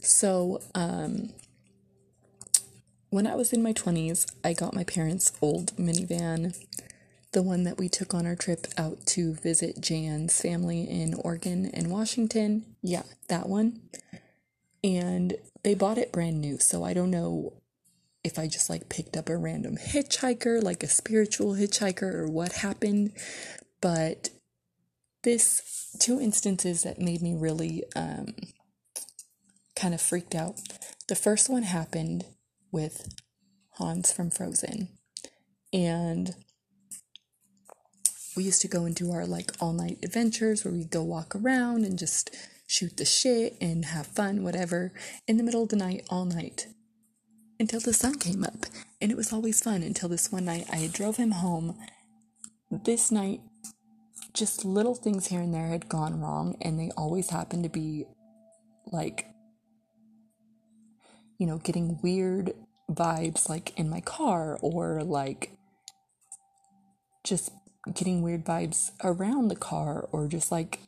So, 0.00 0.60
um, 0.76 1.30
when 3.10 3.26
I 3.26 3.34
was 3.34 3.52
in 3.52 3.64
my 3.64 3.72
20s, 3.72 4.30
I 4.44 4.52
got 4.52 4.76
my 4.76 4.84
parents' 4.84 5.32
old 5.42 5.74
minivan 5.76 6.56
the 7.32 7.42
one 7.42 7.64
that 7.64 7.78
we 7.78 7.88
took 7.88 8.14
on 8.14 8.26
our 8.26 8.36
trip 8.36 8.66
out 8.76 9.04
to 9.06 9.34
visit 9.34 9.80
Jan's 9.80 10.40
family 10.40 10.82
in 10.82 11.14
Oregon 11.14 11.70
and 11.72 11.90
Washington. 11.90 12.64
Yeah, 12.82 13.02
that 13.28 13.48
one. 13.48 13.80
And 14.82 15.34
they 15.62 15.74
bought 15.74 15.98
it 15.98 16.12
brand 16.12 16.40
new, 16.40 16.58
so 16.58 16.84
I 16.84 16.94
don't 16.94 17.10
know 17.10 17.54
if 18.24 18.38
I 18.38 18.46
just 18.46 18.70
like 18.70 18.88
picked 18.88 19.16
up 19.16 19.28
a 19.28 19.36
random 19.36 19.76
hitchhiker, 19.76 20.62
like 20.62 20.82
a 20.82 20.88
spiritual 20.88 21.54
hitchhiker, 21.54 22.14
or 22.14 22.28
what 22.28 22.52
happened. 22.52 23.12
But 23.80 24.30
this 25.22 25.94
two 25.98 26.20
instances 26.20 26.82
that 26.82 27.00
made 27.00 27.22
me 27.22 27.34
really 27.34 27.84
um, 27.94 28.34
kind 29.76 29.94
of 29.94 30.00
freaked 30.00 30.34
out. 30.34 30.60
The 31.08 31.14
first 31.14 31.48
one 31.48 31.62
happened 31.62 32.24
with 32.70 33.14
Hans 33.72 34.12
from 34.12 34.30
Frozen. 34.30 34.88
And 35.72 36.34
we 38.38 38.44
used 38.44 38.62
to 38.62 38.68
go 38.68 38.84
and 38.84 38.94
do 38.94 39.10
our 39.10 39.26
like 39.26 39.50
all 39.58 39.72
night 39.72 39.98
adventures 40.04 40.64
where 40.64 40.72
we'd 40.72 40.92
go 40.92 41.02
walk 41.02 41.34
around 41.34 41.84
and 41.84 41.98
just 41.98 42.32
shoot 42.68 42.96
the 42.96 43.04
shit 43.04 43.56
and 43.60 43.86
have 43.86 44.06
fun, 44.06 44.44
whatever, 44.44 44.92
in 45.26 45.38
the 45.38 45.42
middle 45.42 45.64
of 45.64 45.70
the 45.70 45.76
night, 45.76 46.06
all 46.08 46.24
night 46.24 46.68
until 47.58 47.80
the 47.80 47.92
sun 47.92 48.14
came 48.14 48.44
up. 48.44 48.66
And 49.00 49.10
it 49.10 49.16
was 49.16 49.32
always 49.32 49.60
fun 49.60 49.82
until 49.82 50.08
this 50.08 50.30
one 50.30 50.44
night 50.44 50.66
I 50.70 50.86
drove 50.86 51.16
him 51.16 51.32
home. 51.32 51.76
This 52.70 53.10
night, 53.10 53.40
just 54.34 54.64
little 54.64 54.94
things 54.94 55.26
here 55.26 55.40
and 55.40 55.52
there 55.52 55.66
had 55.66 55.88
gone 55.88 56.20
wrong, 56.20 56.56
and 56.60 56.78
they 56.78 56.92
always 56.96 57.30
happened 57.30 57.64
to 57.64 57.68
be 57.68 58.04
like, 58.86 59.26
you 61.40 61.46
know, 61.48 61.58
getting 61.58 61.98
weird 62.02 62.52
vibes 62.88 63.48
like 63.48 63.76
in 63.76 63.90
my 63.90 64.00
car 64.00 64.60
or 64.62 65.02
like 65.02 65.50
just 67.24 67.50
getting 67.94 68.22
weird 68.22 68.44
vibes 68.44 68.90
around 69.02 69.48
the 69.48 69.56
car 69.56 70.08
or 70.12 70.28
just 70.28 70.50
like 70.50 70.80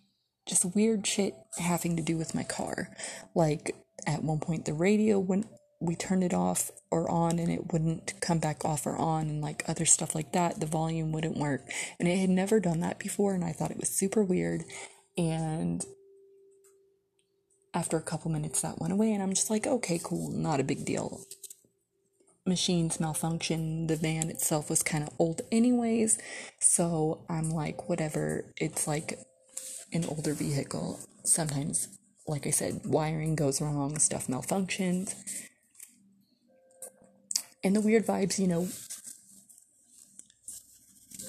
just 0.47 0.75
weird 0.75 1.07
shit 1.07 1.35
having 1.59 1.97
to 1.97 2.02
do 2.02 2.16
with 2.16 2.35
my 2.35 2.42
car. 2.42 2.90
Like 3.35 3.76
at 4.07 4.23
one 4.23 4.40
point 4.40 4.64
the 4.64 4.73
radio 4.73 5.19
when 5.19 5.45
we 5.80 5.95
turned 5.95 6.23
it 6.23 6.35
off 6.35 6.71
or 6.90 7.11
on 7.11 7.38
and 7.38 7.50
it 7.50 7.73
wouldn't 7.73 8.12
come 8.21 8.38
back 8.38 8.64
off 8.64 8.87
or 8.87 8.97
on 8.97 9.28
and 9.28 9.40
like 9.40 9.64
other 9.66 9.87
stuff 9.87 10.14
like 10.14 10.33
that, 10.33 10.61
the 10.61 10.66
volume 10.66 11.12
wouldn't 11.12 11.38
work. 11.38 11.62
And 11.99 12.09
it 12.09 12.19
had 12.19 12.30
never 12.30 12.61
done 12.61 12.80
that 12.80 12.99
before 12.99 13.35
and 13.35 13.45
I 13.45 13.52
thought 13.52 13.71
it 13.71 13.80
was 13.80 13.88
super 13.88 14.23
weird 14.23 14.64
and 15.16 15.85
after 17.73 17.97
a 17.97 18.02
couple 18.02 18.30
minutes 18.30 18.62
that 18.62 18.80
went 18.80 18.92
away 18.92 19.12
and 19.12 19.23
I'm 19.23 19.33
just 19.33 19.50
like, 19.50 19.66
okay, 19.66 20.00
cool, 20.02 20.30
not 20.30 20.61
a 20.61 20.64
big 20.64 20.85
deal 20.85 21.21
machines 22.47 23.01
malfunction. 23.01 23.87
The 23.87 23.97
van 23.97 24.31
itself 24.31 24.71
was 24.71 24.83
kind 24.83 25.05
of 25.05 25.11
old, 25.19 25.43
anyways. 25.53 26.19
So 26.59 27.25
I'm 27.29 27.51
like, 27.51 27.89
whatever. 27.89 28.45
It's 28.57 28.87
like 28.87 29.19
an 29.93 30.05
older 30.07 30.35
vehicle. 30.35 31.01
Sometimes, 31.25 31.89
like 32.27 32.47
I 32.47 32.51
said, 32.51 32.83
wiring 32.85 33.37
goes 33.37 33.61
wrong, 33.61 33.99
stuff 33.99 34.27
malfunctions. 34.27 35.15
And 37.63 37.77
the 37.77 37.81
weird 37.81 38.07
vibes, 38.07 38.39
you 38.39 38.47
know, 38.47 38.69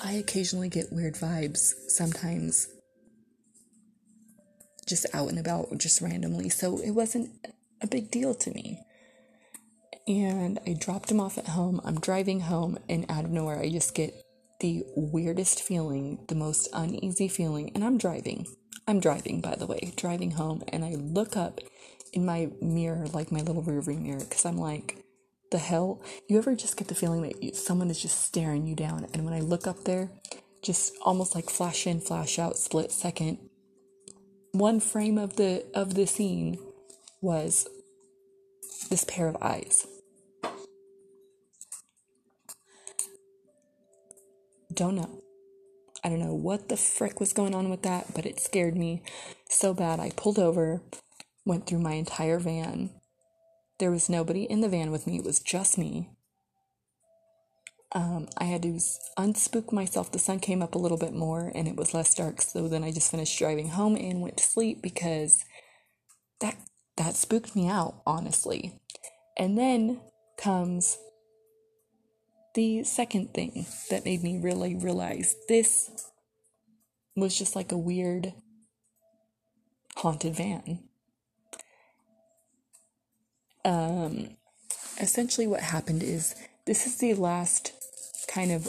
I 0.03 0.13
occasionally 0.13 0.70
get 0.70 0.91
weird 0.91 1.15
vibes 1.15 1.74
sometimes 1.88 2.68
just 4.88 5.06
out 5.13 5.30
and 5.30 5.38
about, 5.38 5.77
just 5.77 6.01
randomly. 6.01 6.50
So 6.50 6.80
it 6.80 6.91
wasn't 6.91 7.30
a 7.82 7.88
big 7.88 8.10
deal 8.10 8.34
to 8.36 8.51
me 8.51 8.80
and 10.08 10.60
I 10.65 10.74
dropped 10.74 11.12
him 11.12 11.20
off 11.20 11.38
at 11.38 11.50
home. 11.50 11.81
I'm 11.84 12.00
driving 12.00 12.41
home, 12.41 12.77
and 12.89 13.05
out 13.10 13.25
of 13.25 13.31
nowhere, 13.31 13.60
I 13.60 13.70
just 13.70 13.96
get 13.96 14.13
the 14.60 14.84
weirdest 14.96 15.62
feeling, 15.62 16.25
the 16.27 16.36
most 16.36 16.70
uneasy 16.74 17.27
feeling. 17.27 17.72
And 17.74 17.84
I'm 17.84 17.98
driving. 17.98 18.48
I'm 18.88 19.00
driving, 19.00 19.41
by 19.41 19.55
the 19.55 19.67
way, 19.67 19.93
driving 19.96 20.31
home, 20.31 20.63
and 20.67 20.84
I 20.84 20.96
look 20.96 21.38
up 21.38 21.60
in 22.13 22.25
my 22.25 22.50
mirror, 22.62 23.08
like 23.08 23.31
my 23.31 23.41
little 23.41 23.63
rearview 23.63 24.01
mirror, 24.01 24.20
because 24.20 24.46
I'm 24.46 24.58
like, 24.58 24.98
the 25.51 25.60
hell? 25.60 26.01
You 26.27 26.38
ever 26.38 26.55
just 26.55 26.77
get 26.77 26.88
the 26.88 26.96
feeling 26.96 27.22
that 27.24 27.41
you, 27.43 27.53
someone 27.53 27.89
is 27.89 28.01
just 28.01 28.24
staring 28.24 28.65
you 28.65 28.75
down? 28.75 29.08
And 29.13 29.24
when 29.24 29.34
I 29.34 29.41
look 29.41 29.67
up 29.67 29.84
there, 29.84 30.10
just 30.62 30.93
almost 31.01 31.36
like 31.36 31.50
flash 31.50 31.86
in, 31.88 32.00
flash 32.00 32.39
out, 32.39 32.58
split 32.58 32.91
second. 32.91 33.38
One 34.51 34.79
frame 34.79 35.17
of 35.17 35.36
the 35.36 35.65
of 35.74 35.93
the 35.93 36.05
scene 36.05 36.58
was 37.22 37.67
this 38.89 39.03
pair 39.05 39.27
of 39.27 39.38
eyes. 39.41 39.88
Don't 44.81 44.95
know. 44.95 45.21
I 46.03 46.09
don't 46.09 46.21
know 46.21 46.33
what 46.33 46.67
the 46.67 46.75
frick 46.75 47.19
was 47.19 47.33
going 47.33 47.53
on 47.53 47.69
with 47.69 47.83
that, 47.83 48.15
but 48.15 48.25
it 48.25 48.39
scared 48.39 48.75
me 48.75 49.03
so 49.47 49.75
bad. 49.75 50.00
I 50.00 50.09
pulled 50.09 50.39
over, 50.39 50.81
went 51.45 51.67
through 51.67 51.81
my 51.81 51.93
entire 51.93 52.39
van. 52.39 52.89
There 53.77 53.91
was 53.91 54.09
nobody 54.09 54.41
in 54.41 54.61
the 54.61 54.67
van 54.67 54.89
with 54.89 55.05
me, 55.05 55.19
it 55.19 55.23
was 55.23 55.39
just 55.39 55.77
me. 55.77 56.09
Um, 57.91 58.27
I 58.39 58.45
had 58.45 58.63
to 58.63 58.79
unspook 59.19 59.71
myself. 59.71 60.11
The 60.11 60.17
sun 60.17 60.39
came 60.39 60.63
up 60.63 60.73
a 60.73 60.79
little 60.79 60.97
bit 60.97 61.13
more 61.13 61.51
and 61.53 61.67
it 61.67 61.75
was 61.75 61.93
less 61.93 62.15
dark, 62.15 62.41
so 62.41 62.67
then 62.67 62.83
I 62.83 62.91
just 62.91 63.11
finished 63.11 63.38
driving 63.38 63.69
home 63.69 63.95
and 63.95 64.19
went 64.19 64.38
to 64.38 64.43
sleep 64.43 64.81
because 64.81 65.45
that 66.39 66.57
that 66.97 67.15
spooked 67.15 67.55
me 67.55 67.67
out, 67.67 68.01
honestly. 68.07 68.79
And 69.38 69.59
then 69.59 70.01
comes 70.39 70.97
the 72.53 72.84
second 72.84 73.34
thing 73.34 73.65
that 73.89 74.05
made 74.05 74.24
me 74.24 74.39
really 74.39 74.75
realize 74.75 75.36
this 75.48 75.89
was 77.15 77.38
just 77.38 77.55
like 77.55 77.72
a 77.72 77.77
weird 77.77 78.34
haunted 79.98 80.36
van. 80.36 80.79
Um, 83.63 84.38
essentially, 85.00 85.48
what 85.48 85.62
happened 85.62 86.03
is 86.03 86.36
this 86.65 86.88
is 86.88 86.98
the 86.98 87.13
last 87.13 87.74
kind 88.27 88.51
of 88.51 88.67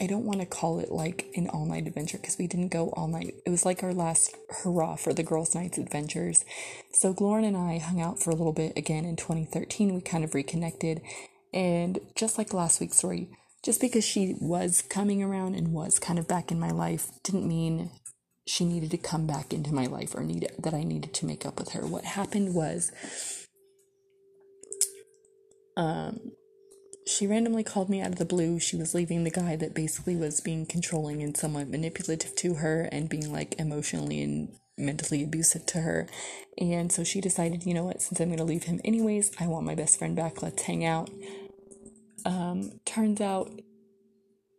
I 0.00 0.06
don't 0.06 0.24
want 0.24 0.40
to 0.40 0.46
call 0.46 0.80
it 0.80 0.90
like 0.90 1.26
an 1.36 1.48
all 1.48 1.64
night 1.64 1.86
adventure 1.86 2.18
because 2.18 2.36
we 2.36 2.48
didn't 2.48 2.72
go 2.72 2.88
all 2.96 3.06
night. 3.06 3.34
It 3.46 3.50
was 3.50 3.64
like 3.64 3.84
our 3.84 3.92
last 3.92 4.34
hurrah 4.50 4.96
for 4.96 5.12
the 5.12 5.22
girls' 5.22 5.54
nights 5.54 5.78
adventures. 5.78 6.44
So 6.92 7.14
Lauren 7.20 7.44
and 7.44 7.56
I 7.56 7.78
hung 7.78 8.00
out 8.00 8.18
for 8.18 8.30
a 8.30 8.34
little 8.34 8.52
bit 8.52 8.76
again 8.76 9.04
in 9.04 9.14
2013. 9.14 9.94
We 9.94 10.00
kind 10.00 10.24
of 10.24 10.34
reconnected 10.34 11.02
and 11.52 11.98
just 12.16 12.38
like 12.38 12.54
last 12.54 12.80
week's 12.80 12.98
story, 12.98 13.28
just 13.64 13.80
because 13.80 14.04
she 14.04 14.36
was 14.40 14.82
coming 14.82 15.22
around 15.22 15.54
and 15.54 15.72
was 15.72 15.98
kind 15.98 16.18
of 16.18 16.28
back 16.28 16.50
in 16.50 16.58
my 16.58 16.70
life 16.70 17.10
didn't 17.22 17.46
mean 17.46 17.90
she 18.46 18.64
needed 18.64 18.90
to 18.90 18.98
come 18.98 19.26
back 19.26 19.52
into 19.52 19.72
my 19.72 19.86
life 19.86 20.14
or 20.14 20.22
need 20.22 20.48
that 20.58 20.74
I 20.74 20.82
needed 20.82 21.14
to 21.14 21.26
make 21.26 21.46
up 21.46 21.58
with 21.58 21.70
her. 21.72 21.86
What 21.86 22.04
happened 22.04 22.54
was 22.54 22.90
um 25.76 26.32
she 27.06 27.26
randomly 27.26 27.64
called 27.64 27.90
me 27.90 28.00
out 28.00 28.12
of 28.12 28.16
the 28.16 28.24
blue. 28.24 28.60
She 28.60 28.76
was 28.76 28.94
leaving 28.94 29.24
the 29.24 29.30
guy 29.30 29.56
that 29.56 29.74
basically 29.74 30.16
was 30.16 30.40
being 30.40 30.66
controlling 30.66 31.22
and 31.22 31.36
somewhat 31.36 31.68
manipulative 31.68 32.34
to 32.36 32.54
her 32.54 32.88
and 32.92 33.08
being 33.08 33.32
like 33.32 33.58
emotionally 33.58 34.22
and 34.22 34.56
mentally 34.78 35.22
abusive 35.22 35.66
to 35.66 35.80
her. 35.80 36.08
And 36.58 36.92
so 36.92 37.02
she 37.02 37.20
decided, 37.20 37.66
you 37.66 37.74
know 37.74 37.84
what, 37.84 38.02
since 38.02 38.20
I'm 38.20 38.28
going 38.28 38.38
to 38.38 38.44
leave 38.44 38.64
him 38.64 38.80
anyways, 38.84 39.32
I 39.40 39.48
want 39.48 39.66
my 39.66 39.74
best 39.74 39.98
friend 39.98 40.14
back. 40.14 40.42
Let's 40.42 40.62
hang 40.62 40.84
out. 40.84 41.10
Um, 42.24 42.80
turns 42.84 43.20
out 43.20 43.50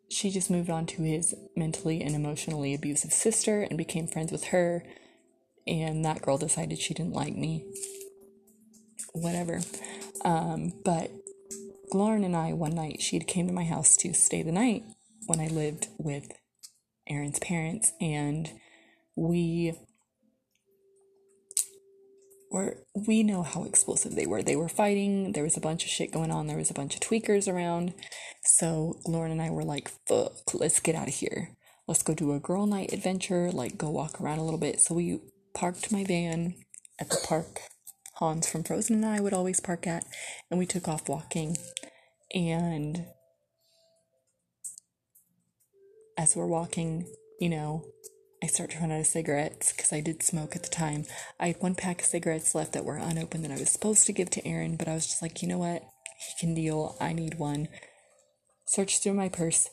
she 0.09 0.29
just 0.29 0.51
moved 0.51 0.69
on 0.69 0.85
to 0.87 1.03
his 1.03 1.33
mentally 1.55 2.01
and 2.01 2.15
emotionally 2.15 2.73
abusive 2.73 3.11
sister 3.11 3.61
and 3.61 3.77
became 3.77 4.07
friends 4.07 4.31
with 4.31 4.45
her. 4.45 4.83
And 5.65 6.03
that 6.05 6.21
girl 6.21 6.37
decided 6.37 6.79
she 6.79 6.93
didn't 6.93 7.13
like 7.13 7.35
me. 7.35 7.65
Whatever. 9.13 9.61
Um, 10.23 10.73
but 10.83 11.11
Lauren 11.93 12.23
and 12.23 12.35
I, 12.35 12.53
one 12.53 12.75
night, 12.75 13.01
she 13.01 13.19
came 13.19 13.47
to 13.47 13.53
my 13.53 13.63
house 13.63 13.95
to 13.97 14.13
stay 14.13 14.41
the 14.41 14.51
night 14.51 14.83
when 15.27 15.39
I 15.39 15.47
lived 15.47 15.87
with 15.97 16.31
Aaron's 17.07 17.39
parents, 17.39 17.93
and 18.01 18.49
we 19.15 19.73
were 22.53 22.77
we 23.07 23.23
know 23.23 23.41
how 23.43 23.63
explosive 23.63 24.15
they 24.15 24.27
were. 24.27 24.43
They 24.43 24.55
were 24.55 24.69
fighting. 24.69 25.33
There 25.33 25.43
was 25.43 25.57
a 25.57 25.61
bunch 25.61 25.83
of 25.83 25.89
shit 25.89 26.13
going 26.13 26.31
on. 26.31 26.47
There 26.47 26.57
was 26.57 26.69
a 26.69 26.75
bunch 26.75 26.93
of 26.93 27.01
tweakers 27.01 27.51
around. 27.51 27.93
So 28.45 28.99
Lauren 29.05 29.31
and 29.31 29.41
I 29.41 29.49
were 29.49 29.63
like, 29.63 29.91
"Fuck, 30.07 30.53
let's 30.53 30.79
get 30.79 30.95
out 30.95 31.07
of 31.09 31.15
here. 31.15 31.49
Let's 31.87 32.03
go 32.03 32.13
do 32.13 32.33
a 32.33 32.39
girl 32.39 32.65
night 32.65 32.93
adventure. 32.93 33.51
Like 33.51 33.77
go 33.77 33.89
walk 33.89 34.21
around 34.21 34.37
a 34.37 34.43
little 34.43 34.59
bit." 34.59 34.79
So 34.79 34.93
we 34.93 35.19
parked 35.53 35.91
my 35.91 36.03
van 36.03 36.55
at 36.99 37.09
the 37.09 37.19
park 37.27 37.59
Hans 38.15 38.47
from 38.47 38.63
Frozen 38.63 38.97
and 38.97 39.05
I 39.05 39.19
would 39.19 39.33
always 39.33 39.59
park 39.59 39.87
at, 39.87 40.05
and 40.49 40.59
we 40.59 40.65
took 40.65 40.87
off 40.87 41.09
walking. 41.09 41.57
And 42.33 43.05
as 46.17 46.35
we're 46.35 46.47
walking, 46.47 47.07
you 47.39 47.49
know, 47.49 47.85
I 48.43 48.47
start 48.47 48.71
to 48.71 48.79
run 48.79 48.91
out 48.91 48.99
of 48.99 49.07
cigarettes 49.07 49.71
because 49.71 49.93
I 49.93 50.01
did 50.01 50.21
smoke 50.21 50.53
at 50.53 50.63
the 50.63 50.69
time. 50.69 51.05
I 51.39 51.47
had 51.47 51.61
one 51.61 51.75
pack 51.75 52.01
of 52.01 52.05
cigarettes 52.05 52.53
left 52.53 52.73
that 52.73 52.83
were 52.83 52.97
unopened 52.97 53.45
that 53.45 53.53
I 53.53 53.59
was 53.59 53.69
supposed 53.69 54.05
to 54.05 54.11
give 54.11 54.29
to 54.31 54.45
Aaron, 54.45 54.75
but 54.75 54.89
I 54.89 54.95
was 54.95 55.07
just 55.07 55.21
like, 55.21 55.41
you 55.41 55.47
know 55.47 55.59
what? 55.59 55.81
He 55.81 56.45
can 56.45 56.53
deal. 56.53 56.97
I 56.99 57.13
need 57.13 57.39
one. 57.39 57.69
Searched 58.65 59.01
through 59.01 59.13
my 59.13 59.29
purse. 59.29 59.69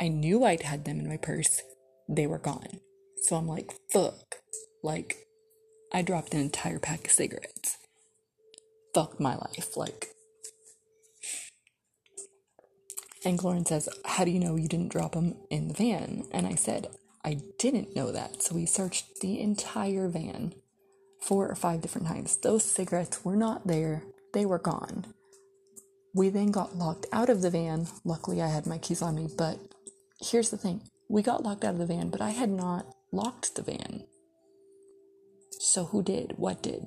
I 0.00 0.08
knew 0.08 0.42
I'd 0.42 0.62
had 0.62 0.86
them 0.86 1.00
in 1.00 1.08
my 1.08 1.18
purse. 1.18 1.60
They 2.08 2.26
were 2.26 2.38
gone. 2.38 2.80
So 3.24 3.36
I'm 3.36 3.46
like, 3.46 3.74
fuck. 3.92 4.36
Like, 4.82 5.16
I 5.92 6.00
dropped 6.00 6.32
an 6.32 6.40
entire 6.40 6.78
pack 6.78 7.04
of 7.04 7.12
cigarettes. 7.12 7.76
Fuck 8.94 9.20
my 9.20 9.34
life. 9.34 9.76
Like, 9.76 10.08
And 13.22 13.42
Lauren 13.42 13.66
says, 13.66 13.88
How 14.06 14.24
do 14.24 14.30
you 14.30 14.40
know 14.40 14.56
you 14.56 14.68
didn't 14.68 14.92
drop 14.92 15.12
them 15.12 15.34
in 15.50 15.68
the 15.68 15.74
van? 15.74 16.24
And 16.32 16.46
I 16.46 16.54
said, 16.54 16.88
I 17.24 17.40
didn't 17.58 17.96
know 17.96 18.12
that. 18.12 18.42
So 18.42 18.54
we 18.54 18.66
searched 18.66 19.20
the 19.20 19.40
entire 19.40 20.08
van 20.08 20.54
four 21.22 21.48
or 21.48 21.54
five 21.54 21.80
different 21.80 22.06
times. 22.06 22.36
Those 22.36 22.64
cigarettes 22.64 23.24
were 23.24 23.36
not 23.36 23.66
there, 23.66 24.02
they 24.34 24.44
were 24.44 24.58
gone. 24.58 25.06
We 26.14 26.28
then 26.28 26.50
got 26.50 26.76
locked 26.76 27.06
out 27.12 27.30
of 27.30 27.40
the 27.40 27.50
van. 27.50 27.88
Luckily, 28.04 28.42
I 28.42 28.48
had 28.48 28.66
my 28.66 28.78
keys 28.78 29.02
on 29.02 29.16
me, 29.16 29.28
but 29.36 29.58
here's 30.20 30.50
the 30.50 30.58
thing 30.58 30.82
we 31.08 31.22
got 31.22 31.42
locked 31.42 31.64
out 31.64 31.74
of 31.74 31.78
the 31.78 31.86
van, 31.86 32.10
but 32.10 32.20
I 32.20 32.30
had 32.30 32.50
not 32.50 32.86
locked 33.10 33.54
the 33.54 33.62
van. 33.62 34.04
So, 35.60 35.84
who 35.86 36.02
did? 36.02 36.34
What 36.36 36.62
did? 36.62 36.84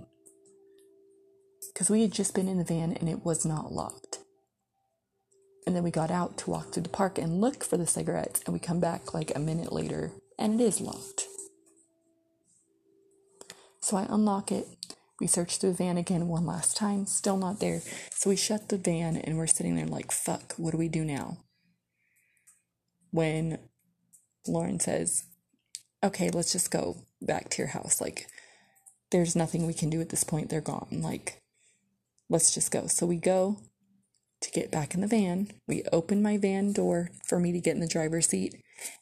Because 1.73 1.89
we 1.89 2.01
had 2.01 2.11
just 2.11 2.35
been 2.35 2.47
in 2.47 2.57
the 2.57 2.63
van 2.63 2.93
and 2.93 3.09
it 3.09 3.25
was 3.25 3.45
not 3.45 3.71
locked. 3.71 4.19
And 5.65 5.75
then 5.75 5.83
we 5.83 5.91
got 5.91 6.11
out 6.11 6.37
to 6.39 6.49
walk 6.49 6.71
through 6.71 6.83
the 6.83 6.89
park 6.89 7.17
and 7.17 7.41
look 7.41 7.63
for 7.63 7.75
the 7.75 7.87
cigarettes, 7.87 8.41
and 8.45 8.53
we 8.53 8.59
come 8.59 8.79
back 8.79 9.13
like 9.13 9.35
a 9.35 9.39
minute 9.39 9.73
later 9.73 10.13
and 10.37 10.59
it 10.59 10.63
is 10.63 10.81
locked. 10.81 11.25
So 13.81 13.97
I 13.97 14.05
unlock 14.09 14.51
it. 14.51 14.67
We 15.19 15.27
search 15.27 15.59
the 15.59 15.71
van 15.71 15.97
again 15.97 16.27
one 16.27 16.45
last 16.45 16.77
time, 16.77 17.05
still 17.05 17.37
not 17.37 17.59
there. 17.59 17.81
So 18.11 18.29
we 18.29 18.35
shut 18.35 18.69
the 18.69 18.77
van 18.77 19.17
and 19.17 19.37
we're 19.37 19.47
sitting 19.47 19.75
there 19.75 19.87
like, 19.87 20.11
fuck, 20.11 20.53
what 20.57 20.71
do 20.71 20.77
we 20.77 20.89
do 20.89 21.03
now? 21.03 21.37
When 23.11 23.57
Lauren 24.45 24.79
says, 24.79 25.23
okay, 26.03 26.29
let's 26.29 26.51
just 26.51 26.69
go 26.69 26.97
back 27.21 27.49
to 27.49 27.61
your 27.61 27.69
house. 27.69 27.99
Like, 27.99 28.27
there's 29.11 29.35
nothing 29.35 29.65
we 29.65 29.73
can 29.73 29.89
do 29.89 30.01
at 30.01 30.09
this 30.09 30.23
point. 30.23 30.49
They're 30.49 30.61
gone. 30.61 30.99
Like, 31.01 31.41
let's 32.29 32.53
just 32.53 32.71
go. 32.71 32.87
So 32.87 33.05
we 33.05 33.17
go, 33.17 33.57
to 34.41 34.51
get 34.51 34.71
back 34.71 34.93
in 34.93 35.01
the 35.01 35.07
van. 35.07 35.51
We 35.67 35.83
open 35.91 36.21
my 36.21 36.37
van 36.37 36.73
door 36.73 37.09
for 37.25 37.39
me 37.39 37.51
to 37.51 37.59
get 37.59 37.75
in 37.75 37.81
the 37.81 37.87
driver's 37.87 38.27
seat. 38.27 38.55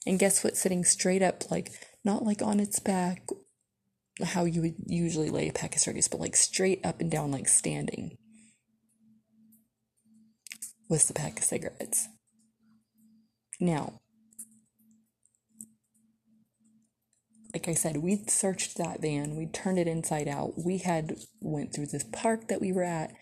And 0.05 0.19
guess 0.19 0.43
what? 0.43 0.57
Sitting 0.57 0.85
straight 0.85 1.21
up, 1.21 1.49
like 1.51 1.71
not 2.03 2.23
like 2.23 2.41
on 2.41 2.59
its 2.59 2.79
back, 2.79 3.27
how 4.23 4.45
you 4.45 4.61
would 4.61 4.75
usually 4.85 5.29
lay 5.29 5.49
a 5.49 5.53
pack 5.53 5.75
of 5.75 5.81
cigarettes, 5.81 6.07
but 6.07 6.21
like 6.21 6.35
straight 6.35 6.85
up 6.85 7.01
and 7.01 7.11
down, 7.11 7.31
like 7.31 7.49
standing, 7.49 8.17
was 10.89 11.07
the 11.07 11.13
pack 11.13 11.39
of 11.39 11.43
cigarettes. 11.43 12.07
Now, 13.59 13.99
like 17.53 17.67
I 17.67 17.73
said, 17.73 17.97
we'd 17.97 18.29
searched 18.29 18.77
that 18.77 19.01
van, 19.01 19.35
we 19.35 19.47
turned 19.47 19.79
it 19.79 19.87
inside 19.87 20.27
out. 20.27 20.53
We 20.57 20.79
had 20.79 21.15
went 21.41 21.73
through 21.73 21.87
this 21.87 22.03
park 22.03 22.47
that 22.47 22.61
we 22.61 22.71
were 22.71 22.83
at 22.83 23.13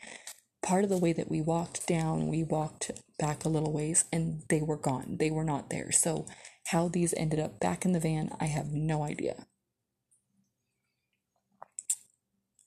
part 0.64 0.84
of 0.86 0.90
the 0.90 0.98
way 0.98 1.14
that 1.14 1.30
we 1.30 1.42
walked 1.42 1.88
down, 1.88 2.30
we 2.30 2.44
walked 2.44 2.92
back 3.20 3.46
a 3.46 3.50
little 3.50 3.74
ways 3.74 4.06
and 4.12 4.44
they 4.50 4.62
were 4.62 4.78
gone. 4.78 5.18
They 5.20 5.32
were 5.32 5.46
not 5.46 5.70
there. 5.70 5.92
So, 5.92 6.26
how 6.68 6.88
these 6.90 7.14
ended 7.18 7.40
up 7.40 7.60
back 7.60 7.86
in 7.86 7.94
the 7.94 8.00
van, 8.02 8.32
I 8.40 8.46
have 8.46 8.74
no 8.74 9.04
idea. 9.04 9.48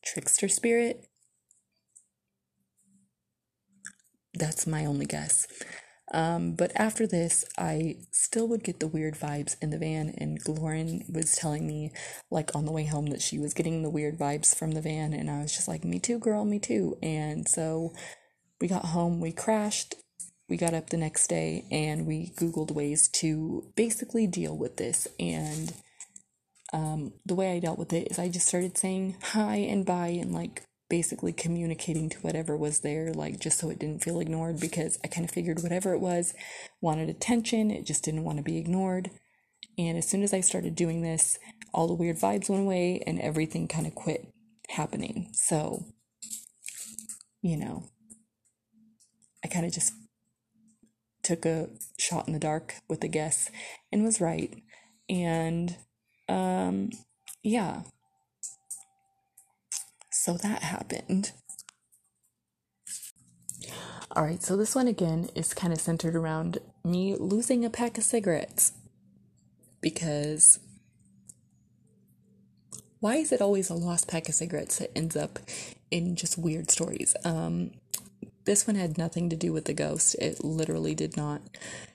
Trickster 0.05 0.49
spirit? 0.49 1.07
That's 4.35 4.67
my 4.67 4.85
only 4.85 5.07
guess. 5.07 5.47
Um, 6.13 6.55
but 6.55 6.73
after 6.77 7.07
this, 7.07 7.45
I 7.59 7.97
still 8.13 8.47
would 8.49 8.63
get 8.63 8.79
the 8.79 8.87
weird 8.87 9.15
vibes 9.15 9.57
in 9.61 9.71
the 9.71 9.79
van, 9.79 10.15
and 10.17 10.39
Lauren 10.47 11.05
was 11.13 11.35
telling 11.35 11.67
me, 11.67 11.93
like 12.31 12.55
on 12.55 12.65
the 12.65 12.73
way 12.73 12.85
home, 12.85 13.07
that 13.07 13.23
she 13.23 13.39
was 13.39 13.55
getting 13.55 13.83
the 13.83 13.91
weird 13.91 14.17
vibes 14.17 14.55
from 14.55 14.73
the 14.73 14.81
van, 14.81 15.13
and 15.13 15.29
I 15.29 15.43
was 15.43 15.53
just 15.53 15.69
like, 15.69 15.85
"Me 15.85 15.99
too, 15.99 16.19
girl, 16.19 16.45
me 16.45 16.59
too." 16.61 16.97
And 17.03 17.49
so 17.49 17.93
we 18.61 18.69
got 18.69 18.87
home, 18.87 19.21
we 19.21 19.33
crashed, 19.33 19.97
we 20.49 20.57
got 20.57 20.75
up 20.75 20.91
the 20.91 20.97
next 20.97 21.27
day, 21.27 21.67
and 21.73 22.07
we 22.07 22.33
Googled 22.37 22.71
ways 22.71 23.09
to 23.09 23.73
basically 23.75 24.29
deal 24.29 24.57
with 24.57 24.77
this. 24.77 25.09
And 25.19 25.73
um, 26.73 27.15
the 27.25 27.35
way 27.35 27.53
I 27.53 27.59
dealt 27.59 27.79
with 27.79 27.93
it 27.93 28.09
is 28.11 28.19
I 28.19 28.29
just 28.29 28.47
started 28.47 28.79
saying 28.79 29.17
hi 29.23 29.57
and 29.57 29.85
bye 29.85 30.09
and 30.09 30.33
like 30.33 30.63
basically 30.89 31.33
communicating 31.33 32.09
to 32.09 32.19
whatever 32.19 32.57
was 32.57 32.81
there, 32.81 33.13
like 33.13 33.41
just 33.41 33.59
so 33.59 33.71
it 33.71 33.79
didn't 33.79 34.03
feel 34.03 34.21
ignored, 34.21 34.61
because 34.61 34.99
I 35.05 35.09
kind 35.09 35.25
of 35.25 35.31
figured 35.31 35.63
whatever 35.63 35.93
it 35.95 36.01
was 36.01 36.35
wanted 36.81 37.09
attention, 37.09 37.71
it 37.71 37.87
just 37.87 38.05
didn't 38.05 38.25
want 38.25 38.39
to 38.39 38.45
be 38.45 38.59
ignored. 38.59 39.11
And 39.79 39.99
as 39.99 40.09
soon 40.09 40.23
as 40.23 40.33
I 40.33 40.41
started 40.41 40.75
doing 40.75 41.03
this, 41.03 41.39
all 41.73 41.87
the 41.87 41.95
weird 41.95 42.17
vibes 42.17 42.49
went 42.49 42.63
away 42.63 43.03
and 43.07 43.21
everything 43.21 43.69
kind 43.69 43.87
of 43.87 43.95
quit 43.95 44.33
happening. 44.71 45.31
So, 45.33 45.85
you 47.43 47.57
know, 47.57 47.85
I 49.45 49.49
kind 49.49 49.67
of 49.67 49.73
just 49.73 49.93
took 51.23 51.45
a 51.45 51.69
shot 51.99 52.27
in 52.27 52.33
the 52.33 52.39
dark 52.39 52.77
with 52.89 53.03
a 53.05 53.09
guess 53.09 53.51
and 53.93 54.05
was 54.05 54.21
right. 54.21 54.55
And 55.09 55.77
um, 56.29 56.91
yeah, 57.43 57.83
so 60.27 60.33
that 60.39 60.61
happened. 60.61 61.31
All 64.11 64.25
right, 64.25 64.43
so 64.43 64.57
this 64.57 64.75
one 64.75 64.89
again 64.89 65.29
is 65.37 65.55
kind 65.55 65.73
of 65.73 65.81
centered 65.81 66.17
around 66.17 66.59
me 66.83 67.15
losing 67.15 67.65
a 67.65 67.71
pack 67.71 67.97
of 67.97 68.03
cigarettes. 68.03 68.73
Because 69.81 70.59
why 72.99 73.19
is 73.19 73.31
it 73.31 73.41
always 73.41 73.71
a 73.71 73.75
lost 73.75 74.09
pack 74.09 74.29
of 74.29 74.35
cigarettes 74.35 74.79
that 74.79 74.91
ends 74.99 75.15
up 75.15 75.39
in 75.93 76.17
just 76.17 76.37
weird 76.37 76.73
stories? 76.73 77.15
Um, 77.25 77.71
this 78.47 78.67
one 78.67 78.75
had 78.75 78.99
nothing 78.99 79.31
to 79.31 79.37
do 79.37 79.53
with 79.53 79.67
the 79.67 79.75
ghost. 79.75 80.17
It 80.17 80.43
literally 80.43 80.97
did 80.97 81.17
not. 81.17 81.41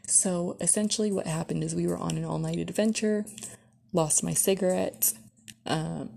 So 0.07 0.55
essentially, 0.61 1.11
what 1.11 1.27
happened 1.27 1.65
is 1.65 1.75
we 1.75 1.85
were 1.85 1.97
on 1.97 2.15
an 2.15 2.23
all 2.23 2.39
night 2.39 2.59
adventure, 2.59 3.25
lost 3.91 4.23
my 4.23 4.33
cigarettes. 4.33 5.15
Um, 5.65 6.11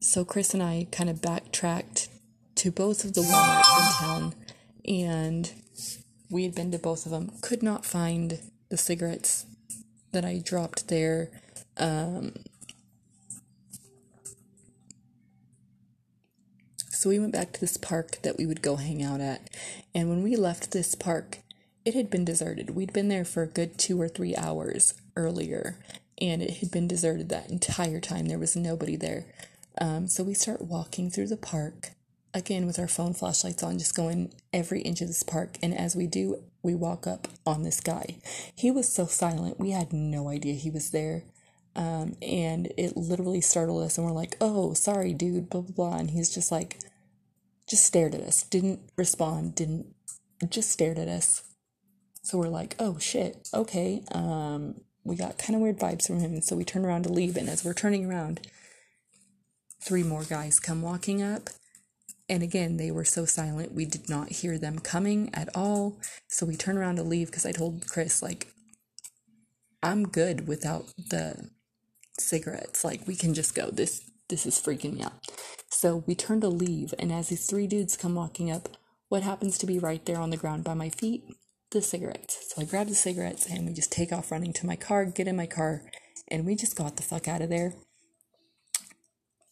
so 0.00 0.24
Chris 0.24 0.54
and 0.54 0.62
I 0.62 0.86
kind 0.90 1.10
of 1.10 1.20
backtracked 1.20 2.08
to 2.56 2.70
both 2.70 3.04
of 3.04 3.14
the 3.14 3.20
Walmarts 3.22 3.78
in 3.78 4.06
town, 4.06 4.34
and 4.86 5.52
we 6.30 6.44
had 6.44 6.54
been 6.54 6.70
to 6.72 6.78
both 6.78 7.06
of 7.06 7.12
them. 7.12 7.32
Could 7.40 7.62
not 7.62 7.84
find 7.84 8.40
the 8.68 8.76
cigarettes 8.76 9.46
that 10.12 10.24
I 10.24 10.38
dropped 10.38 10.88
there. 10.88 11.30
Um, 11.76 12.34
so 16.90 17.08
we 17.08 17.18
went 17.18 17.32
back 17.32 17.52
to 17.52 17.60
this 17.60 17.76
park 17.76 18.18
that 18.22 18.36
we 18.36 18.46
would 18.46 18.62
go 18.62 18.76
hang 18.76 19.02
out 19.02 19.20
at. 19.20 19.48
And 19.94 20.08
when 20.08 20.22
we 20.22 20.36
left 20.36 20.72
this 20.72 20.94
park, 20.94 21.38
it 21.84 21.94
had 21.94 22.10
been 22.10 22.24
deserted. 22.24 22.70
We'd 22.70 22.92
been 22.92 23.08
there 23.08 23.24
for 23.24 23.42
a 23.42 23.46
good 23.46 23.78
two 23.78 24.00
or 24.00 24.08
three 24.08 24.34
hours 24.36 24.94
earlier, 25.16 25.78
and 26.20 26.42
it 26.42 26.58
had 26.58 26.70
been 26.70 26.88
deserted 26.88 27.28
that 27.28 27.50
entire 27.50 28.00
time. 28.00 28.26
There 28.26 28.38
was 28.38 28.56
nobody 28.56 28.96
there. 28.96 29.26
Um, 29.80 30.08
so 30.08 30.24
we 30.24 30.34
start 30.34 30.62
walking 30.62 31.10
through 31.10 31.28
the 31.28 31.36
park 31.36 31.90
again 32.34 32.66
with 32.66 32.78
our 32.78 32.88
phone 32.88 33.14
flashlights 33.14 33.62
on, 33.62 33.78
just 33.78 33.94
going 33.94 34.32
every 34.52 34.80
inch 34.82 35.00
of 35.00 35.08
this 35.08 35.22
park. 35.22 35.56
And 35.62 35.76
as 35.76 35.96
we 35.96 36.06
do, 36.06 36.42
we 36.62 36.74
walk 36.74 37.06
up 37.06 37.28
on 37.46 37.62
this 37.62 37.80
guy. 37.80 38.18
He 38.54 38.70
was 38.70 38.92
so 38.92 39.06
silent, 39.06 39.60
we 39.60 39.70
had 39.70 39.92
no 39.92 40.28
idea 40.28 40.54
he 40.54 40.70
was 40.70 40.90
there. 40.90 41.24
Um, 41.76 42.16
and 42.20 42.72
it 42.76 42.96
literally 42.96 43.40
startled 43.40 43.84
us, 43.84 43.98
and 43.98 44.06
we're 44.06 44.12
like, 44.12 44.36
oh, 44.40 44.74
sorry, 44.74 45.14
dude, 45.14 45.48
blah, 45.48 45.60
blah, 45.60 45.90
blah. 45.90 45.98
And 45.98 46.10
he's 46.10 46.34
just 46.34 46.50
like, 46.50 46.80
just 47.68 47.84
stared 47.84 48.14
at 48.14 48.22
us, 48.22 48.42
didn't 48.42 48.80
respond, 48.96 49.54
didn't, 49.54 49.86
just 50.48 50.70
stared 50.70 50.98
at 50.98 51.08
us. 51.08 51.42
So 52.22 52.36
we're 52.36 52.48
like, 52.48 52.74
oh 52.78 52.98
shit, 52.98 53.48
okay. 53.54 54.02
Um, 54.12 54.80
we 55.04 55.14
got 55.16 55.38
kind 55.38 55.54
of 55.54 55.62
weird 55.62 55.78
vibes 55.78 56.06
from 56.06 56.18
him, 56.18 56.40
so 56.40 56.56
we 56.56 56.64
turn 56.64 56.84
around 56.84 57.04
to 57.04 57.12
leave. 57.12 57.36
And 57.36 57.48
as 57.48 57.64
we're 57.64 57.74
turning 57.74 58.06
around, 58.06 58.46
three 59.80 60.02
more 60.02 60.24
guys 60.24 60.60
come 60.60 60.82
walking 60.82 61.22
up. 61.22 61.50
And 62.28 62.42
again, 62.42 62.76
they 62.76 62.90
were 62.90 63.06
so 63.06 63.24
silent, 63.24 63.72
we 63.72 63.86
did 63.86 64.08
not 64.08 64.28
hear 64.28 64.58
them 64.58 64.78
coming 64.80 65.30
at 65.32 65.48
all. 65.56 65.98
So 66.28 66.44
we 66.44 66.56
turned 66.56 66.78
around 66.78 66.96
to 66.96 67.02
leave 67.02 67.28
because 67.28 67.46
I 67.46 67.52
told 67.52 67.88
Chris, 67.88 68.22
like, 68.22 68.48
I'm 69.82 70.08
good 70.08 70.46
without 70.46 70.92
the 70.96 71.50
cigarettes. 72.18 72.84
Like, 72.84 73.06
we 73.06 73.16
can 73.16 73.32
just 73.32 73.54
go. 73.54 73.70
This 73.70 74.10
this 74.28 74.44
is 74.44 74.60
freaking 74.60 74.96
me 74.96 75.02
out. 75.04 75.14
So 75.70 76.04
we 76.06 76.14
turn 76.14 76.42
to 76.42 76.48
leave, 76.48 76.92
and 76.98 77.10
as 77.10 77.28
these 77.28 77.46
three 77.46 77.66
dudes 77.66 77.96
come 77.96 78.14
walking 78.14 78.50
up, 78.50 78.76
what 79.08 79.22
happens 79.22 79.56
to 79.58 79.66
be 79.66 79.78
right 79.78 80.04
there 80.04 80.18
on 80.18 80.28
the 80.28 80.36
ground 80.36 80.64
by 80.64 80.74
my 80.74 80.90
feet? 80.90 81.24
The 81.70 81.80
cigarettes. 81.80 82.52
So 82.54 82.60
I 82.60 82.66
grab 82.66 82.88
the 82.88 82.94
cigarettes 82.94 83.46
and 83.46 83.66
we 83.66 83.72
just 83.72 83.92
take 83.92 84.12
off 84.12 84.30
running 84.30 84.52
to 84.54 84.66
my 84.66 84.76
car, 84.76 85.06
get 85.06 85.28
in 85.28 85.36
my 85.36 85.46
car, 85.46 85.82
and 86.30 86.44
we 86.44 86.56
just 86.56 86.76
got 86.76 86.96
the 86.96 87.02
fuck 87.02 87.26
out 87.26 87.40
of 87.40 87.48
there 87.48 87.72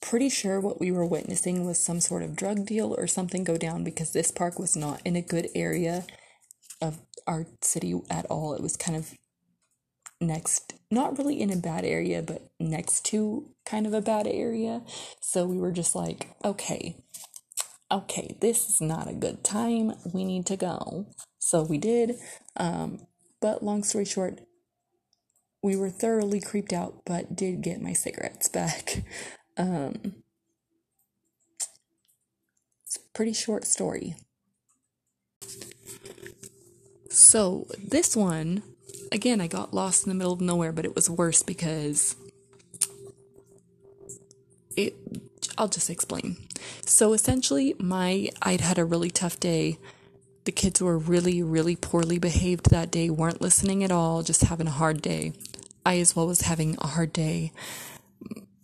pretty 0.07 0.29
sure 0.29 0.61
what 0.61 0.79
we 0.79 0.93
were 0.93 1.05
witnessing 1.05 1.67
was 1.67 1.81
some 1.81 1.99
sort 1.99 2.23
of 2.23 2.37
drug 2.37 2.65
deal 2.65 2.95
or 2.97 3.09
something 3.09 3.43
go 3.43 3.57
down 3.57 3.83
because 3.83 4.13
this 4.13 4.31
park 4.31 4.57
was 4.57 4.77
not 4.77 5.03
in 5.05 5.17
a 5.17 5.21
good 5.21 5.49
area 5.53 6.07
of 6.81 7.01
our 7.27 7.45
city 7.61 7.93
at 8.09 8.25
all. 8.27 8.55
It 8.55 8.63
was 8.63 8.77
kind 8.77 8.97
of 8.97 9.15
next, 10.21 10.75
not 10.93 11.19
really 11.19 11.41
in 11.41 11.51
a 11.51 11.57
bad 11.57 11.85
area, 11.85 12.23
but 12.23 12.49
next 12.61 13.05
to 13.07 13.49
kind 13.67 13.85
of 13.85 13.93
a 13.93 14.01
bad 14.01 14.29
area. 14.29 14.83
So 15.21 15.45
we 15.45 15.59
were 15.59 15.73
just 15.73 15.97
like, 15.97 16.29
okay, 16.45 16.95
okay, 17.91 18.37
this 18.41 18.69
is 18.69 18.81
not 18.81 19.11
a 19.11 19.15
good 19.15 19.43
time. 19.43 19.93
We 20.15 20.25
need 20.25 20.47
to 20.47 20.57
go. 20.57 21.07
So 21.41 21.65
we 21.65 21.79
did. 21.79 22.15
Um, 22.57 23.01
but 23.41 23.65
long 23.65 23.83
story 23.83 24.05
short, 24.05 24.41
we 25.65 25.75
were 25.75 25.91
thoroughly 25.91 26.41
creeped 26.41 26.73
out, 26.73 27.03
but 27.05 27.35
did 27.35 27.61
get 27.61 27.83
my 27.83 27.93
cigarettes 27.93 28.49
back. 28.49 29.03
Um, 29.57 30.17
it's 32.85 32.97
a 32.97 33.01
pretty 33.15 33.33
short 33.33 33.65
story. 33.65 34.17
So, 37.09 37.67
this 37.79 38.15
one, 38.15 38.63
again, 39.11 39.41
I 39.41 39.47
got 39.47 39.73
lost 39.73 40.05
in 40.05 40.11
the 40.11 40.15
middle 40.15 40.33
of 40.33 40.41
nowhere, 40.41 40.73
but 40.73 40.85
it 40.85 40.95
was 40.95 41.09
worse 41.09 41.43
because 41.43 42.17
it 44.77 44.95
I'll 45.59 45.69
just 45.69 45.91
explain. 45.91 46.37
So 46.85 47.13
essentially, 47.13 47.75
my 47.79 48.29
I'd 48.43 48.61
had 48.61 48.79
a 48.79 48.85
really 48.85 49.11
tough 49.11 49.41
day. 49.41 49.79
The 50.45 50.53
kids 50.53 50.81
were 50.83 50.99
really 50.99 51.43
really 51.43 51.77
poorly 51.77 52.19
behaved 52.19 52.71
that 52.71 52.91
day, 52.91 53.11
weren't 53.11 53.41
listening 53.41 53.83
at 53.83 53.91
all, 53.91 54.23
just 54.23 54.43
having 54.43 54.67
a 54.67 54.71
hard 54.71 55.03
day. 55.03 55.33
I 55.85 55.99
as 56.01 56.15
well 56.15 56.27
was 56.27 56.43
having 56.43 56.77
a 56.81 56.87
hard 56.89 57.13
day. 57.13 57.53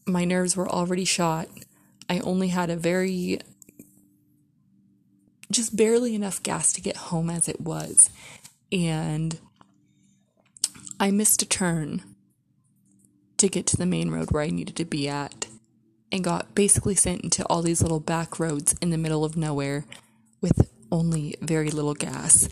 My 0.06 0.24
nerves 0.24 0.56
were 0.56 0.68
already 0.68 1.04
shot. 1.04 1.48
I 2.08 2.18
only 2.20 2.48
had 2.48 2.70
a 2.70 2.76
very 2.76 3.40
just 5.50 5.76
barely 5.76 6.14
enough 6.14 6.42
gas 6.42 6.72
to 6.72 6.80
get 6.80 6.96
home 6.96 7.30
as 7.30 7.48
it 7.48 7.60
was. 7.60 8.10
And 8.70 9.38
I 10.98 11.10
missed 11.10 11.42
a 11.42 11.46
turn 11.46 12.02
to 13.36 13.48
get 13.48 13.66
to 13.66 13.76
the 13.76 13.86
main 13.86 14.10
road 14.10 14.30
where 14.30 14.42
I 14.42 14.50
needed 14.50 14.76
to 14.76 14.84
be 14.84 15.08
at 15.08 15.46
and 16.10 16.24
got 16.24 16.54
basically 16.54 16.94
sent 16.94 17.22
into 17.22 17.44
all 17.46 17.62
these 17.62 17.82
little 17.82 18.00
back 18.00 18.38
roads 18.38 18.74
in 18.80 18.90
the 18.90 18.98
middle 18.98 19.24
of 19.24 19.36
nowhere 19.36 19.84
with 20.40 20.70
only 20.90 21.34
very 21.40 21.70
little 21.70 21.94
gas 21.94 22.48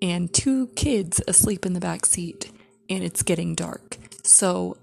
and 0.00 0.32
two 0.32 0.68
kids 0.68 1.20
asleep 1.28 1.64
in 1.64 1.72
the 1.72 1.80
back 1.80 2.04
seat 2.06 2.50
and 2.88 3.02
it's 3.02 3.22
getting 3.22 3.54
dark. 3.54 3.96
So 4.22 4.76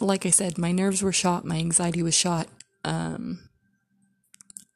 like 0.00 0.26
I 0.26 0.30
said, 0.30 0.58
my 0.58 0.72
nerves 0.72 1.02
were 1.02 1.12
shot, 1.12 1.44
my 1.44 1.56
anxiety 1.56 2.02
was 2.02 2.14
shot. 2.14 2.48
Um 2.84 3.48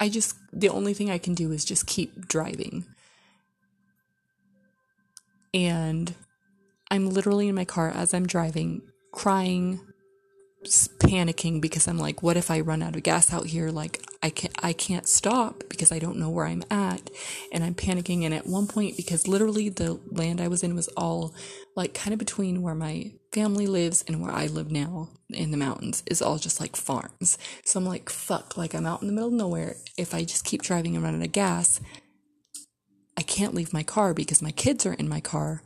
I 0.00 0.08
just 0.08 0.36
the 0.52 0.68
only 0.68 0.94
thing 0.94 1.10
I 1.10 1.18
can 1.18 1.34
do 1.34 1.52
is 1.52 1.64
just 1.64 1.86
keep 1.86 2.28
driving. 2.28 2.86
And 5.52 6.14
I'm 6.90 7.10
literally 7.10 7.48
in 7.48 7.54
my 7.54 7.64
car 7.64 7.90
as 7.90 8.14
I'm 8.14 8.26
driving, 8.26 8.82
crying, 9.12 9.80
panicking 10.64 11.60
because 11.60 11.86
I'm 11.86 11.98
like, 11.98 12.22
what 12.22 12.36
if 12.36 12.50
I 12.50 12.60
run 12.60 12.82
out 12.82 12.96
of 12.96 13.02
gas 13.02 13.32
out 13.32 13.46
here? 13.46 13.70
Like 13.70 14.02
I 14.22 14.30
can't, 14.30 14.54
I 14.62 14.72
can't 14.72 15.06
stop 15.06 15.64
because 15.68 15.92
I 15.92 15.98
don't 15.98 16.18
know 16.18 16.30
where 16.30 16.46
I'm 16.46 16.64
at, 16.70 17.10
and 17.52 17.62
I'm 17.62 17.74
panicking. 17.74 18.24
And 18.24 18.34
at 18.34 18.46
one 18.46 18.66
point, 18.66 18.96
because 18.96 19.28
literally 19.28 19.68
the 19.68 20.00
land 20.10 20.40
I 20.40 20.48
was 20.48 20.62
in 20.62 20.74
was 20.74 20.88
all 20.96 21.34
like 21.76 21.94
kind 21.94 22.12
of 22.12 22.18
between 22.18 22.62
where 22.62 22.74
my 22.74 23.12
family 23.32 23.66
lives 23.66 24.04
and 24.06 24.22
where 24.22 24.32
I 24.32 24.46
live 24.46 24.70
now 24.70 25.08
in 25.30 25.50
the 25.50 25.56
mountains 25.56 26.02
is 26.06 26.22
all 26.22 26.38
just 26.38 26.60
like 26.60 26.76
farms. 26.76 27.38
So 27.64 27.78
I'm 27.78 27.86
like, 27.86 28.08
fuck, 28.08 28.56
like 28.56 28.74
I'm 28.74 28.86
out 28.86 29.02
in 29.02 29.08
the 29.08 29.12
middle 29.12 29.28
of 29.28 29.34
nowhere. 29.34 29.76
If 29.96 30.14
I 30.14 30.24
just 30.24 30.44
keep 30.44 30.62
driving 30.62 30.94
and 30.94 31.04
running 31.04 31.20
out 31.20 31.26
of 31.26 31.32
gas, 31.32 31.80
I 33.16 33.22
can't 33.22 33.54
leave 33.54 33.72
my 33.72 33.82
car 33.82 34.14
because 34.14 34.40
my 34.40 34.52
kids 34.52 34.86
are 34.86 34.94
in 34.94 35.08
my 35.08 35.20
car 35.20 35.62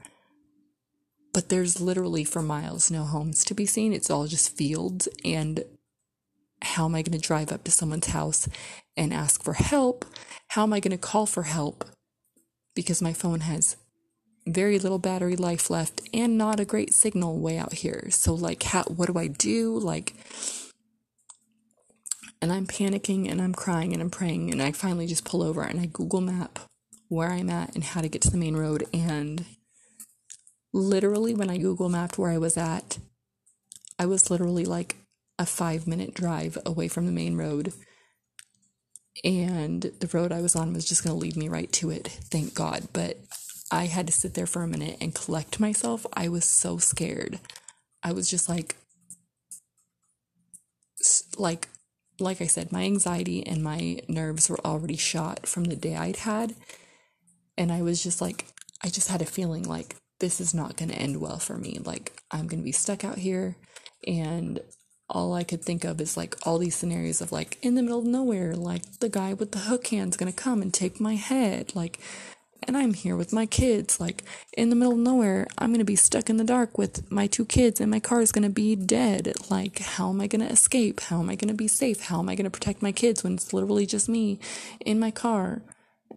but 1.32 1.48
there's 1.48 1.80
literally 1.80 2.24
for 2.24 2.42
miles 2.42 2.90
no 2.90 3.04
homes 3.04 3.44
to 3.44 3.54
be 3.54 3.66
seen. 3.66 3.92
It's 3.92 4.10
all 4.10 4.26
just 4.26 4.56
fields. 4.56 5.08
And 5.24 5.64
how 6.60 6.84
am 6.84 6.94
I 6.94 7.02
going 7.02 7.18
to 7.18 7.26
drive 7.26 7.50
up 7.50 7.64
to 7.64 7.70
someone's 7.70 8.08
house 8.08 8.48
and 8.96 9.12
ask 9.12 9.42
for 9.42 9.54
help? 9.54 10.04
How 10.48 10.62
am 10.64 10.72
I 10.72 10.80
going 10.80 10.92
to 10.92 10.98
call 10.98 11.26
for 11.26 11.44
help? 11.44 11.84
Because 12.74 13.02
my 13.02 13.12
phone 13.12 13.40
has 13.40 13.76
very 14.46 14.78
little 14.78 14.98
battery 14.98 15.36
life 15.36 15.70
left 15.70 16.00
and 16.12 16.36
not 16.36 16.60
a 16.60 16.64
great 16.64 16.92
signal 16.92 17.38
way 17.38 17.58
out 17.58 17.74
here. 17.74 18.08
So, 18.10 18.34
like, 18.34 18.62
how, 18.62 18.82
what 18.84 19.06
do 19.06 19.18
I 19.18 19.28
do? 19.28 19.78
Like, 19.78 20.14
and 22.40 22.52
I'm 22.52 22.66
panicking 22.66 23.30
and 23.30 23.40
I'm 23.40 23.54
crying 23.54 23.92
and 23.92 24.02
I'm 24.02 24.10
praying. 24.10 24.50
And 24.50 24.60
I 24.60 24.72
finally 24.72 25.06
just 25.06 25.24
pull 25.24 25.42
over 25.42 25.62
and 25.62 25.80
I 25.80 25.86
Google 25.86 26.20
map 26.20 26.58
where 27.08 27.30
I'm 27.30 27.50
at 27.50 27.74
and 27.74 27.84
how 27.84 28.00
to 28.00 28.08
get 28.08 28.22
to 28.22 28.30
the 28.30 28.38
main 28.38 28.56
road. 28.56 28.84
And 28.92 29.44
literally 30.72 31.34
when 31.34 31.50
I 31.50 31.58
Google 31.58 31.88
mapped 31.88 32.18
where 32.18 32.30
I 32.30 32.38
was 32.38 32.56
at, 32.56 32.98
I 33.98 34.06
was 34.06 34.30
literally 34.30 34.64
like 34.64 34.96
a 35.38 35.46
five 35.46 35.86
minute 35.86 36.14
drive 36.14 36.58
away 36.66 36.88
from 36.88 37.06
the 37.06 37.12
main 37.12 37.36
road. 37.36 37.72
And 39.22 39.82
the 39.82 40.08
road 40.12 40.32
I 40.32 40.40
was 40.40 40.56
on 40.56 40.72
was 40.72 40.84
just 40.84 41.04
going 41.04 41.14
to 41.14 41.20
lead 41.20 41.36
me 41.36 41.48
right 41.48 41.70
to 41.72 41.90
it, 41.90 42.08
thank 42.08 42.54
God. 42.54 42.88
But 42.92 43.18
I 43.72 43.86
had 43.86 44.06
to 44.06 44.12
sit 44.12 44.34
there 44.34 44.46
for 44.46 44.62
a 44.62 44.68
minute 44.68 44.98
and 45.00 45.14
collect 45.14 45.58
myself. 45.58 46.06
I 46.12 46.28
was 46.28 46.44
so 46.44 46.76
scared. 46.76 47.40
I 48.02 48.12
was 48.12 48.28
just 48.28 48.46
like, 48.46 48.76
like, 51.38 51.68
like 52.20 52.42
I 52.42 52.46
said, 52.46 52.70
my 52.70 52.82
anxiety 52.82 53.44
and 53.46 53.64
my 53.64 54.00
nerves 54.08 54.50
were 54.50 54.60
already 54.60 54.98
shot 54.98 55.46
from 55.46 55.64
the 55.64 55.74
day 55.74 55.96
I'd 55.96 56.16
had. 56.16 56.54
And 57.56 57.72
I 57.72 57.80
was 57.80 58.02
just 58.02 58.20
like, 58.20 58.44
I 58.84 58.88
just 58.88 59.08
had 59.08 59.22
a 59.22 59.26
feeling 59.26 59.62
like 59.62 59.96
this 60.20 60.38
is 60.38 60.52
not 60.52 60.76
going 60.76 60.90
to 60.90 60.98
end 60.98 61.18
well 61.18 61.38
for 61.38 61.56
me. 61.56 61.78
Like, 61.82 62.12
I'm 62.30 62.48
going 62.48 62.60
to 62.60 62.64
be 62.64 62.72
stuck 62.72 63.04
out 63.06 63.18
here. 63.18 63.56
And 64.06 64.60
all 65.08 65.32
I 65.32 65.44
could 65.44 65.62
think 65.62 65.84
of 65.84 65.98
is 65.98 66.14
like 66.14 66.36
all 66.46 66.58
these 66.58 66.76
scenarios 66.76 67.22
of 67.22 67.32
like 67.32 67.58
in 67.62 67.74
the 67.74 67.82
middle 67.82 68.00
of 68.00 68.04
nowhere, 68.04 68.54
like 68.54 68.98
the 69.00 69.08
guy 69.08 69.32
with 69.32 69.52
the 69.52 69.60
hook 69.60 69.86
hand's 69.86 70.18
to 70.18 70.32
come 70.32 70.60
and 70.60 70.74
take 70.74 71.00
my 71.00 71.14
head. 71.14 71.74
Like, 71.74 71.98
and 72.66 72.76
I'm 72.76 72.94
here 72.94 73.16
with 73.16 73.32
my 73.32 73.46
kids. 73.46 74.00
Like, 74.00 74.24
in 74.56 74.70
the 74.70 74.76
middle 74.76 74.94
of 74.94 74.98
nowhere, 74.98 75.46
I'm 75.58 75.70
going 75.70 75.78
to 75.78 75.84
be 75.84 75.96
stuck 75.96 76.30
in 76.30 76.36
the 76.36 76.44
dark 76.44 76.78
with 76.78 77.10
my 77.10 77.26
two 77.26 77.44
kids, 77.44 77.80
and 77.80 77.90
my 77.90 78.00
car 78.00 78.20
is 78.20 78.32
going 78.32 78.44
to 78.44 78.50
be 78.50 78.76
dead. 78.76 79.32
Like, 79.50 79.78
how 79.80 80.10
am 80.10 80.20
I 80.20 80.26
going 80.26 80.46
to 80.46 80.52
escape? 80.52 81.00
How 81.00 81.20
am 81.20 81.30
I 81.30 81.36
going 81.36 81.48
to 81.48 81.54
be 81.54 81.68
safe? 81.68 82.02
How 82.02 82.18
am 82.18 82.28
I 82.28 82.34
going 82.34 82.44
to 82.44 82.50
protect 82.50 82.82
my 82.82 82.92
kids 82.92 83.22
when 83.22 83.34
it's 83.34 83.52
literally 83.52 83.86
just 83.86 84.08
me 84.08 84.38
in 84.80 85.00
my 85.00 85.10
car 85.10 85.62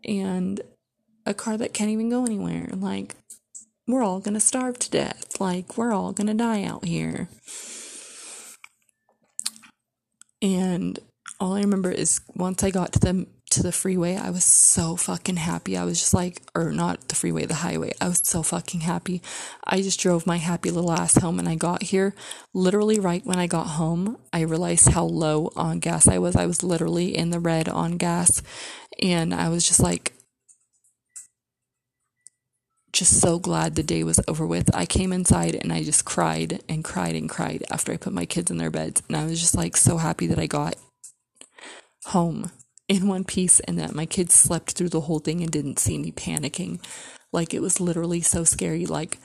and 0.04 0.62
a 1.26 1.34
car 1.34 1.58
that 1.58 1.74
can't 1.74 1.90
even 1.90 2.10
go 2.10 2.26
anywhere? 2.26 2.70
Like, 2.74 3.16
we're 3.88 4.04
all 4.04 4.20
going 4.20 4.34
to 4.34 4.40
starve 4.40 4.80
to 4.80 4.90
death. 4.90 5.40
Like, 5.40 5.78
we're 5.78 5.94
all 5.94 6.12
going 6.12 6.28
to 6.28 6.34
die 6.34 6.64
out 6.64 6.86
here. 6.86 7.30
And 10.42 11.00
all 11.40 11.54
I 11.54 11.62
remember 11.62 11.92
is 11.92 12.22
once 12.36 12.64
I 12.64 12.70
got 12.70 12.94
to 12.94 13.00
the 13.00 13.28
to 13.56 13.64
the 13.64 13.72
freeway, 13.72 14.16
I 14.18 14.30
was 14.30 14.44
so 14.44 14.96
fucking 14.96 15.38
happy. 15.38 15.78
I 15.78 15.86
was 15.86 16.00
just 16.00 16.14
like, 16.14 16.42
or 16.54 16.72
not 16.72 17.08
the 17.08 17.16
freeway, 17.16 17.46
the 17.46 17.56
highway. 17.56 17.94
I 18.00 18.08
was 18.08 18.22
so 18.24 18.44
fucking 18.44 18.82
happy. 18.82 19.22
I 19.64 19.82
just 19.82 20.00
drove 20.00 20.28
my 20.28 20.38
happy 20.38 20.72
little 20.72 20.92
ass 20.92 21.16
home 21.16 21.40
and 21.40 21.48
I 21.48 21.56
got 21.56 21.84
here 21.84 22.14
literally 22.54 23.00
right 23.00 23.26
when 23.26 23.40
I 23.40 23.48
got 23.48 23.68
home. 23.68 24.18
I 24.34 24.42
realized 24.42 24.90
how 24.90 25.06
low 25.06 25.52
on 25.56 25.80
gas 25.80 26.08
I 26.08 26.20
was. 26.20 26.36
I 26.36 26.46
was 26.46 26.64
literally 26.64 27.16
in 27.16 27.30
the 27.30 27.40
red 27.40 27.70
on 27.70 27.98
gas. 27.98 28.42
And 29.02 29.34
I 29.34 29.50
was 29.50 29.68
just 29.68 29.80
like, 29.80 30.14
just 32.92 33.20
so 33.20 33.40
glad 33.40 33.76
the 33.76 33.84
day 33.84 34.04
was 34.04 34.20
over 34.28 34.46
with. 34.46 34.74
I 34.76 34.86
came 34.86 35.12
inside 35.12 35.56
and 35.56 35.72
I 35.72 35.84
just 35.84 36.06
cried 36.06 36.62
and 36.70 36.84
cried 36.84 37.16
and 37.16 37.30
cried 37.30 37.64
after 37.70 37.92
I 37.92 37.98
put 37.98 38.14
my 38.14 38.26
kids 38.26 38.52
in 38.52 38.58
their 38.58 38.72
beds. 38.72 39.02
And 39.08 39.18
I 39.18 39.26
was 39.26 39.40
just 39.40 39.56
like 39.56 39.76
so 39.76 39.98
happy 39.98 40.28
that 40.28 40.40
I 40.40 40.48
got 40.48 40.76
home 42.06 42.52
in 42.88 43.08
one 43.08 43.24
piece 43.24 43.60
and 43.62 43.80
that 43.80 43.96
my 43.96 44.06
kids 44.06 44.34
slept 44.34 44.72
through 44.72 44.90
the 44.90 45.02
whole 45.02 45.20
thing 45.20 45.42
and 45.42 45.52
didn't 45.52 45.80
see 45.80 45.98
me 45.98 46.12
panicking. 46.12 46.84
Like 47.32 47.54
it 47.54 47.62
was 47.62 47.80
literally 47.80 48.22
so 48.22 48.44
scary. 48.44 48.86
Like 48.86 49.18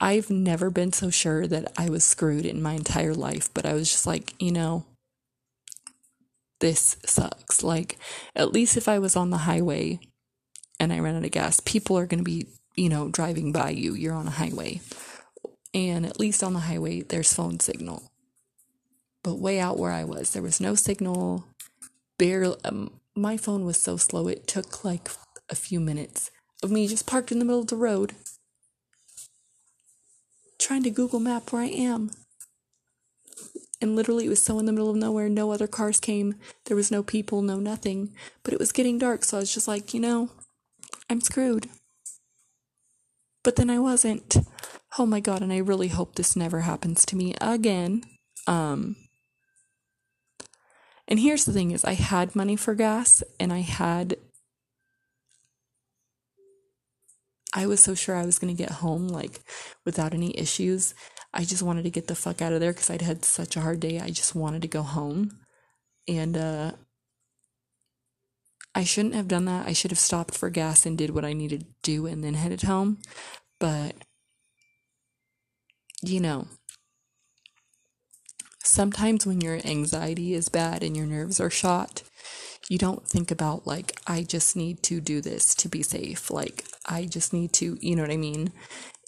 I've 0.00 0.30
never 0.30 0.70
been 0.70 0.92
so 0.92 1.10
sure 1.10 1.46
that 1.46 1.72
I 1.76 1.88
was 1.88 2.04
screwed 2.04 2.46
in 2.46 2.62
my 2.62 2.74
entire 2.74 3.14
life, 3.14 3.52
but 3.54 3.66
I 3.66 3.74
was 3.74 3.90
just 3.90 4.06
like, 4.06 4.34
you 4.40 4.52
know, 4.52 4.86
this 6.60 6.96
sucks. 7.04 7.62
Like, 7.62 7.98
at 8.34 8.52
least 8.52 8.76
if 8.76 8.88
I 8.88 8.98
was 8.98 9.16
on 9.16 9.30
the 9.30 9.38
highway 9.38 10.00
and 10.80 10.92
I 10.92 10.98
ran 10.98 11.16
out 11.16 11.24
of 11.24 11.30
gas, 11.30 11.60
people 11.60 11.98
are 11.98 12.06
going 12.06 12.18
to 12.18 12.24
be 12.24 12.46
you 12.78 12.88
know, 12.88 13.08
driving 13.08 13.50
by 13.50 13.70
you. 13.70 13.94
You're 13.94 14.14
on 14.14 14.28
a 14.28 14.32
highway. 14.32 14.80
And 15.74 16.06
at 16.06 16.20
least 16.20 16.42
on 16.42 16.54
the 16.54 16.60
highway, 16.60 17.02
there's 17.02 17.34
phone 17.34 17.58
signal. 17.58 18.12
But 19.24 19.40
way 19.40 19.58
out 19.58 19.78
where 19.78 19.90
I 19.90 20.04
was, 20.04 20.30
there 20.30 20.42
was 20.42 20.60
no 20.60 20.76
signal. 20.76 21.44
Barely, 22.18 22.56
um, 22.64 23.00
my 23.14 23.36
phone 23.36 23.64
was 23.64 23.80
so 23.80 23.96
slow, 23.96 24.28
it 24.28 24.46
took 24.46 24.84
like 24.84 25.08
a 25.48 25.54
few 25.54 25.80
minutes 25.80 26.30
of 26.62 26.70
me 26.70 26.88
just 26.88 27.06
parked 27.06 27.30
in 27.32 27.38
the 27.38 27.44
middle 27.44 27.60
of 27.60 27.68
the 27.68 27.76
road 27.76 28.14
trying 30.58 30.82
to 30.82 30.90
Google 30.90 31.20
map 31.20 31.52
where 31.52 31.62
I 31.62 31.68
am. 31.68 32.10
And 33.80 33.94
literally, 33.94 34.26
it 34.26 34.28
was 34.28 34.42
so 34.42 34.58
in 34.58 34.66
the 34.66 34.72
middle 34.72 34.90
of 34.90 34.96
nowhere. 34.96 35.28
No 35.28 35.52
other 35.52 35.68
cars 35.68 36.00
came. 36.00 36.34
There 36.64 36.76
was 36.76 36.90
no 36.90 37.02
people, 37.02 37.42
no 37.42 37.58
nothing. 37.58 38.12
But 38.42 38.52
it 38.52 38.58
was 38.58 38.72
getting 38.72 38.98
dark, 38.98 39.24
so 39.24 39.36
I 39.36 39.40
was 39.40 39.54
just 39.54 39.68
like, 39.68 39.94
you 39.94 40.00
know, 40.00 40.30
I'm 41.08 41.20
screwed. 41.20 41.68
But 43.44 43.56
then 43.56 43.70
I 43.70 43.78
wasn't. 43.78 44.36
Oh 44.98 45.06
my 45.06 45.20
god, 45.20 45.42
and 45.42 45.52
I 45.52 45.58
really 45.58 45.88
hope 45.88 46.16
this 46.16 46.34
never 46.34 46.60
happens 46.60 47.06
to 47.06 47.16
me 47.16 47.34
again. 47.40 48.02
Um 48.46 48.96
and 51.08 51.18
here's 51.18 51.46
the 51.46 51.52
thing 51.52 51.70
is 51.70 51.84
I 51.84 51.94
had 51.94 52.36
money 52.36 52.54
for 52.54 52.74
gas 52.74 53.22
and 53.40 53.52
I 53.52 53.60
had 53.60 54.16
I 57.54 57.66
was 57.66 57.82
so 57.82 57.94
sure 57.94 58.14
I 58.14 58.26
was 58.26 58.38
going 58.38 58.54
to 58.54 58.62
get 58.62 58.70
home 58.70 59.08
like 59.08 59.40
without 59.86 60.12
any 60.12 60.38
issues. 60.38 60.94
I 61.32 61.44
just 61.44 61.62
wanted 61.62 61.84
to 61.84 61.90
get 61.90 62.06
the 62.06 62.14
fuck 62.14 62.42
out 62.42 62.52
of 62.52 62.60
there 62.60 62.74
cuz 62.74 62.90
I'd 62.90 63.02
had 63.02 63.24
such 63.24 63.56
a 63.56 63.62
hard 63.62 63.80
day. 63.80 63.98
I 63.98 64.10
just 64.10 64.34
wanted 64.34 64.62
to 64.62 64.68
go 64.68 64.82
home. 64.82 65.38
And 66.06 66.36
uh 66.36 66.72
I 68.74 68.84
shouldn't 68.84 69.14
have 69.14 69.28
done 69.28 69.46
that. 69.46 69.66
I 69.66 69.72
should 69.72 69.90
have 69.90 69.98
stopped 69.98 70.36
for 70.36 70.50
gas 70.50 70.86
and 70.86 70.96
did 70.96 71.10
what 71.10 71.24
I 71.24 71.32
needed 71.32 71.60
to 71.60 71.66
do 71.82 72.06
and 72.06 72.22
then 72.22 72.34
headed 72.34 72.62
home. 72.62 72.98
But 73.58 73.94
you 76.02 76.20
know, 76.20 76.46
sometimes 78.78 79.26
when 79.26 79.40
your 79.40 79.58
anxiety 79.64 80.34
is 80.34 80.48
bad 80.48 80.84
and 80.84 80.96
your 80.96 81.04
nerves 81.04 81.40
are 81.40 81.50
shot, 81.50 82.04
you 82.68 82.78
don't 82.78 83.04
think 83.04 83.32
about 83.32 83.66
like 83.66 84.00
I 84.06 84.22
just 84.22 84.54
need 84.54 84.84
to 84.84 85.00
do 85.00 85.20
this 85.20 85.52
to 85.56 85.68
be 85.68 85.82
safe. 85.82 86.30
Like 86.30 86.62
I 86.86 87.04
just 87.04 87.32
need 87.32 87.52
to, 87.54 87.76
you 87.80 87.96
know 87.96 88.02
what 88.02 88.12
I 88.12 88.16
mean? 88.16 88.52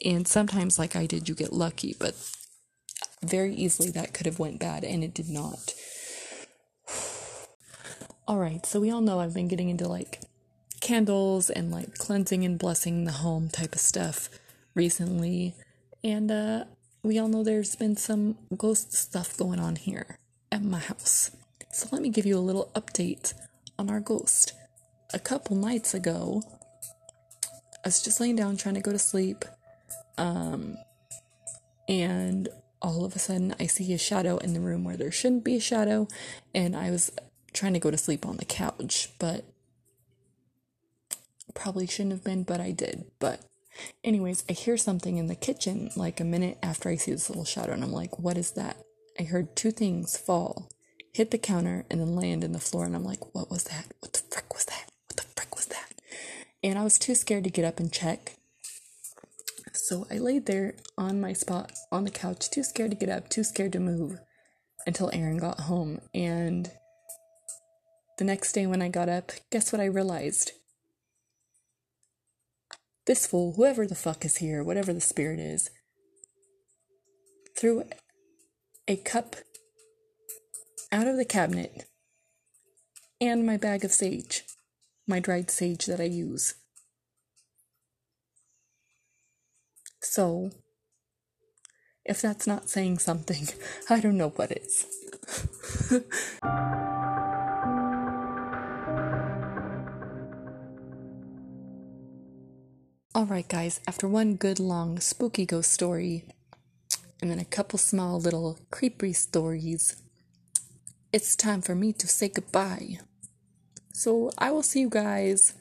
And 0.05 0.27
sometimes 0.27 0.77
like 0.77 0.97
I 0.97 1.07
did 1.07 1.29
you 1.29 1.37
get 1.37 1.53
lucky, 1.53 1.95
but 1.97 2.17
very 3.25 3.55
easily 3.55 3.91
that 3.91 4.13
could 4.13 4.27
have 4.27 4.41
went 4.41 4.59
bad 4.59 4.83
and 4.83 5.05
it 5.05 5.15
did 5.15 5.29
not. 5.29 5.73
all 8.27 8.39
right, 8.39 8.67
so 8.67 8.81
we 8.81 8.91
all 8.91 9.01
know 9.01 9.21
I've 9.21 9.35
been 9.35 9.47
getting 9.47 9.69
into 9.69 9.87
like 9.87 10.19
candles 10.81 11.49
and 11.49 11.71
like 11.71 11.95
cleansing 11.95 12.45
and 12.45 12.59
blessing 12.59 13.05
the 13.05 13.13
home 13.23 13.49
type 13.49 13.77
of 13.77 13.81
stuff 13.81 14.31
recently. 14.75 15.55
And 16.03 16.33
uh 16.33 16.65
we 17.03 17.19
all 17.19 17.29
know 17.29 17.43
there's 17.43 17.77
been 17.77 17.97
some 17.97 18.37
ghost 18.57 18.93
stuff 18.93 19.37
going 19.37 19.59
on 19.59 19.77
here 19.77 20.19
at 20.53 20.63
my 20.63 20.79
house. 20.79 21.31
So 21.73 21.89
let 21.93 22.03
me 22.03 22.09
give 22.09 22.27
you 22.27 22.37
a 22.37 22.41
little 22.41 22.71
update 22.75 23.35
on 23.79 23.89
our 23.91 24.01
ghost. 24.01 24.53
A 25.15 25.19
couple 25.19 25.57
nights 25.57 25.95
ago, 25.95 26.43
I 27.85 27.89
was 27.89 28.03
just 28.03 28.21
laying 28.21 28.37
down 28.37 28.57
trying 28.57 28.75
to 28.75 28.81
go 28.81 28.93
to 28.93 28.99
sleep. 28.99 29.45
Um, 30.19 30.77
and 31.89 32.49
all 32.83 33.05
of 33.05 33.17
a 33.17 33.19
sudden, 33.19 33.55
I 33.59 33.67
see 33.67 33.93
a 33.95 33.99
shadow 33.99 34.37
in 34.39 34.53
the 34.53 34.61
room 34.61 34.85
where 34.85 34.97
there 34.97 35.11
shouldn't 35.11 35.45
be 35.45 35.57
a 35.57 35.61
shadow. 35.61 36.07
And 36.55 36.77
I 36.77 36.91
was 36.91 37.11
trying 37.53 37.73
to 37.73 37.81
go 37.81 37.91
to 37.91 37.97
sleep 37.97 38.27
on 38.27 38.37
the 38.37 38.45
couch, 38.45 39.11
but 39.19 39.45
probably 41.55 41.87
shouldn't 41.87 42.13
have 42.13 42.25
been, 42.25 42.43
but 42.43 42.61
I 42.61 42.71
did. 42.71 43.05
But, 43.19 43.41
anyways, 44.05 44.45
I 44.49 44.53
hear 44.53 44.77
something 44.77 45.17
in 45.17 45.27
the 45.27 45.35
kitchen 45.35 45.91
like 45.97 46.21
a 46.21 46.25
minute 46.25 46.59
after 46.63 46.89
I 46.89 46.97
see 46.97 47.13
this 47.13 47.29
little 47.29 47.45
shadow, 47.45 47.73
and 47.73 47.83
I'm 47.83 47.93
like, 47.93 48.19
what 48.19 48.37
is 48.37 48.53
that? 48.53 48.77
I 49.19 49.25
heard 49.25 49.57
two 49.57 49.71
things 49.71 50.17
fall 50.17 50.69
hit 51.13 51.31
the 51.31 51.39
counter, 51.39 51.85
and 51.91 52.01
then 52.01 52.15
land 52.15 52.45
in 52.45 52.53
the 52.53 52.59
floor. 52.59 52.85
And 52.85 52.95
I'm 52.95 53.05
like, 53.05 53.35
what 53.35 53.51
was 53.51 53.65
that? 53.65 53.87
What 54.01 54.13
the 54.13 54.21
frick 54.31 54.53
was 54.55 54.65
that? 54.67 54.91
What 55.09 55.17
the 55.17 55.23
frick 55.23 55.55
was 55.57 55.67
that? 55.67 55.93
And 56.63 56.79
I 56.79 56.85
was 56.85 56.99
too 56.99 57.15
scared 57.15 57.45
to 57.45 57.51
get 57.51 57.65
up 57.65 57.81
and 57.81 57.93
check. 57.93 58.37
So 59.73 60.07
I 60.11 60.19
laid 60.19 60.47
there 60.47 60.75
on 60.97 61.21
my 61.21 61.33
spot 61.33 61.73
on 61.91 62.05
the 62.05 62.11
couch, 62.11 62.51
too 62.51 62.63
scared 62.63 62.91
to 62.93 62.97
get 62.97 63.09
up, 63.09 63.29
too 63.29 63.45
scared 63.45 63.73
to 63.73 63.81
move 63.81 64.21
until 64.87 65.11
Aaron 65.13 65.39
got 65.39 65.61
home. 65.61 66.01
And 66.15 66.71
the 68.19 68.25
next 68.25 68.53
day 68.53 68.67
when 68.67 68.83
I 68.83 68.89
got 68.89 69.09
up, 69.09 69.33
guess 69.51 69.73
what 69.73 69.81
I 69.81 69.87
realized? 69.87 70.53
This 73.07 73.27
fool, 73.27 73.55
whoever 73.55 73.87
the 73.87 73.95
fuck 73.95 74.25
is 74.25 74.37
here, 74.37 74.63
whatever 74.63 74.93
the 74.93 75.01
spirit 75.01 75.39
is, 75.39 75.71
threw 77.59 77.85
a 78.87 78.97
cup 78.97 79.37
out 80.93 81.07
of 81.07 81.17
the 81.17 81.25
cabinet 81.25 81.87
and 83.21 83.47
my 83.47 83.57
bag 83.57 83.85
of 83.85 83.93
sage, 83.93 84.45
my 85.07 85.21
dried 85.21 85.51
sage 85.51 85.87
that 85.87 86.01
I 86.01 86.05
use. 86.05 86.55
So, 90.01 90.51
if 92.05 92.23
that's 92.23 92.47
not 92.47 92.71
saying 92.71 92.99
something, 92.99 93.49
I 93.91 94.01
don't 94.01 94.17
know 94.17 94.31
what 94.31 94.53
is. 94.53 94.87
Alright, 103.21 103.49
guys, 103.49 103.81
after 103.87 104.09
one 104.09 104.37
good 104.37 104.59
long 104.59 104.99
spooky 104.99 105.45
ghost 105.45 105.71
story, 105.71 106.25
and 107.21 107.31
then 107.31 107.39
a 107.39 107.45
couple 107.45 107.79
small 107.79 108.19
little 108.19 108.59
creepy 108.71 109.13
stories, 109.13 110.03
it's 111.13 111.37
time 111.37 111.61
for 111.61 111.75
me 111.75 111.93
to 111.93 112.09
say 112.09 112.31
goodbye. 112.31 112.99
So 113.93 114.31
I 114.39 114.51
will 114.51 114.63
see 114.63 114.81
you 114.81 114.89
guys 114.89 115.53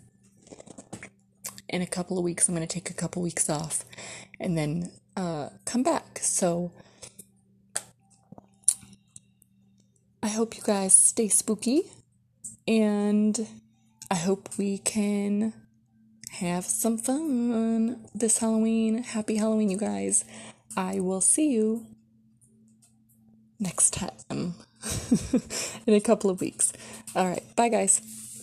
in 1.67 1.81
a 1.81 1.85
couple 1.85 2.17
of 2.17 2.23
weeks. 2.23 2.47
I'm 2.47 2.55
going 2.55 2.65
to 2.65 2.73
take 2.73 2.89
a 2.89 2.93
couple 2.93 3.21
weeks 3.21 3.49
off 3.49 3.83
and 4.39 4.57
then 4.57 4.93
uh, 5.17 5.49
come 5.65 5.83
back. 5.83 6.19
So 6.21 6.71
I 10.23 10.29
hope 10.29 10.55
you 10.55 10.63
guys 10.63 10.93
stay 10.93 11.27
spooky 11.27 11.91
and 12.65 13.45
I 14.09 14.15
hope 14.15 14.47
we 14.57 14.77
can 14.77 15.51
have 16.39 16.65
some 16.65 16.97
fun 16.97 18.07
this 18.15 18.37
Halloween. 18.37 19.03
Happy 19.03 19.35
Halloween, 19.35 19.69
you 19.69 19.77
guys. 19.77 20.23
I 20.77 20.99
will 20.99 21.21
see 21.21 21.51
you 21.51 21.85
next 23.59 23.91
time. 23.91 24.55
in 25.85 25.93
a 25.93 25.99
couple 25.99 26.29
of 26.29 26.39
weeks. 26.39 26.71
All 27.15 27.27
right. 27.27 27.43
Bye, 27.55 27.69
guys. 27.69 28.01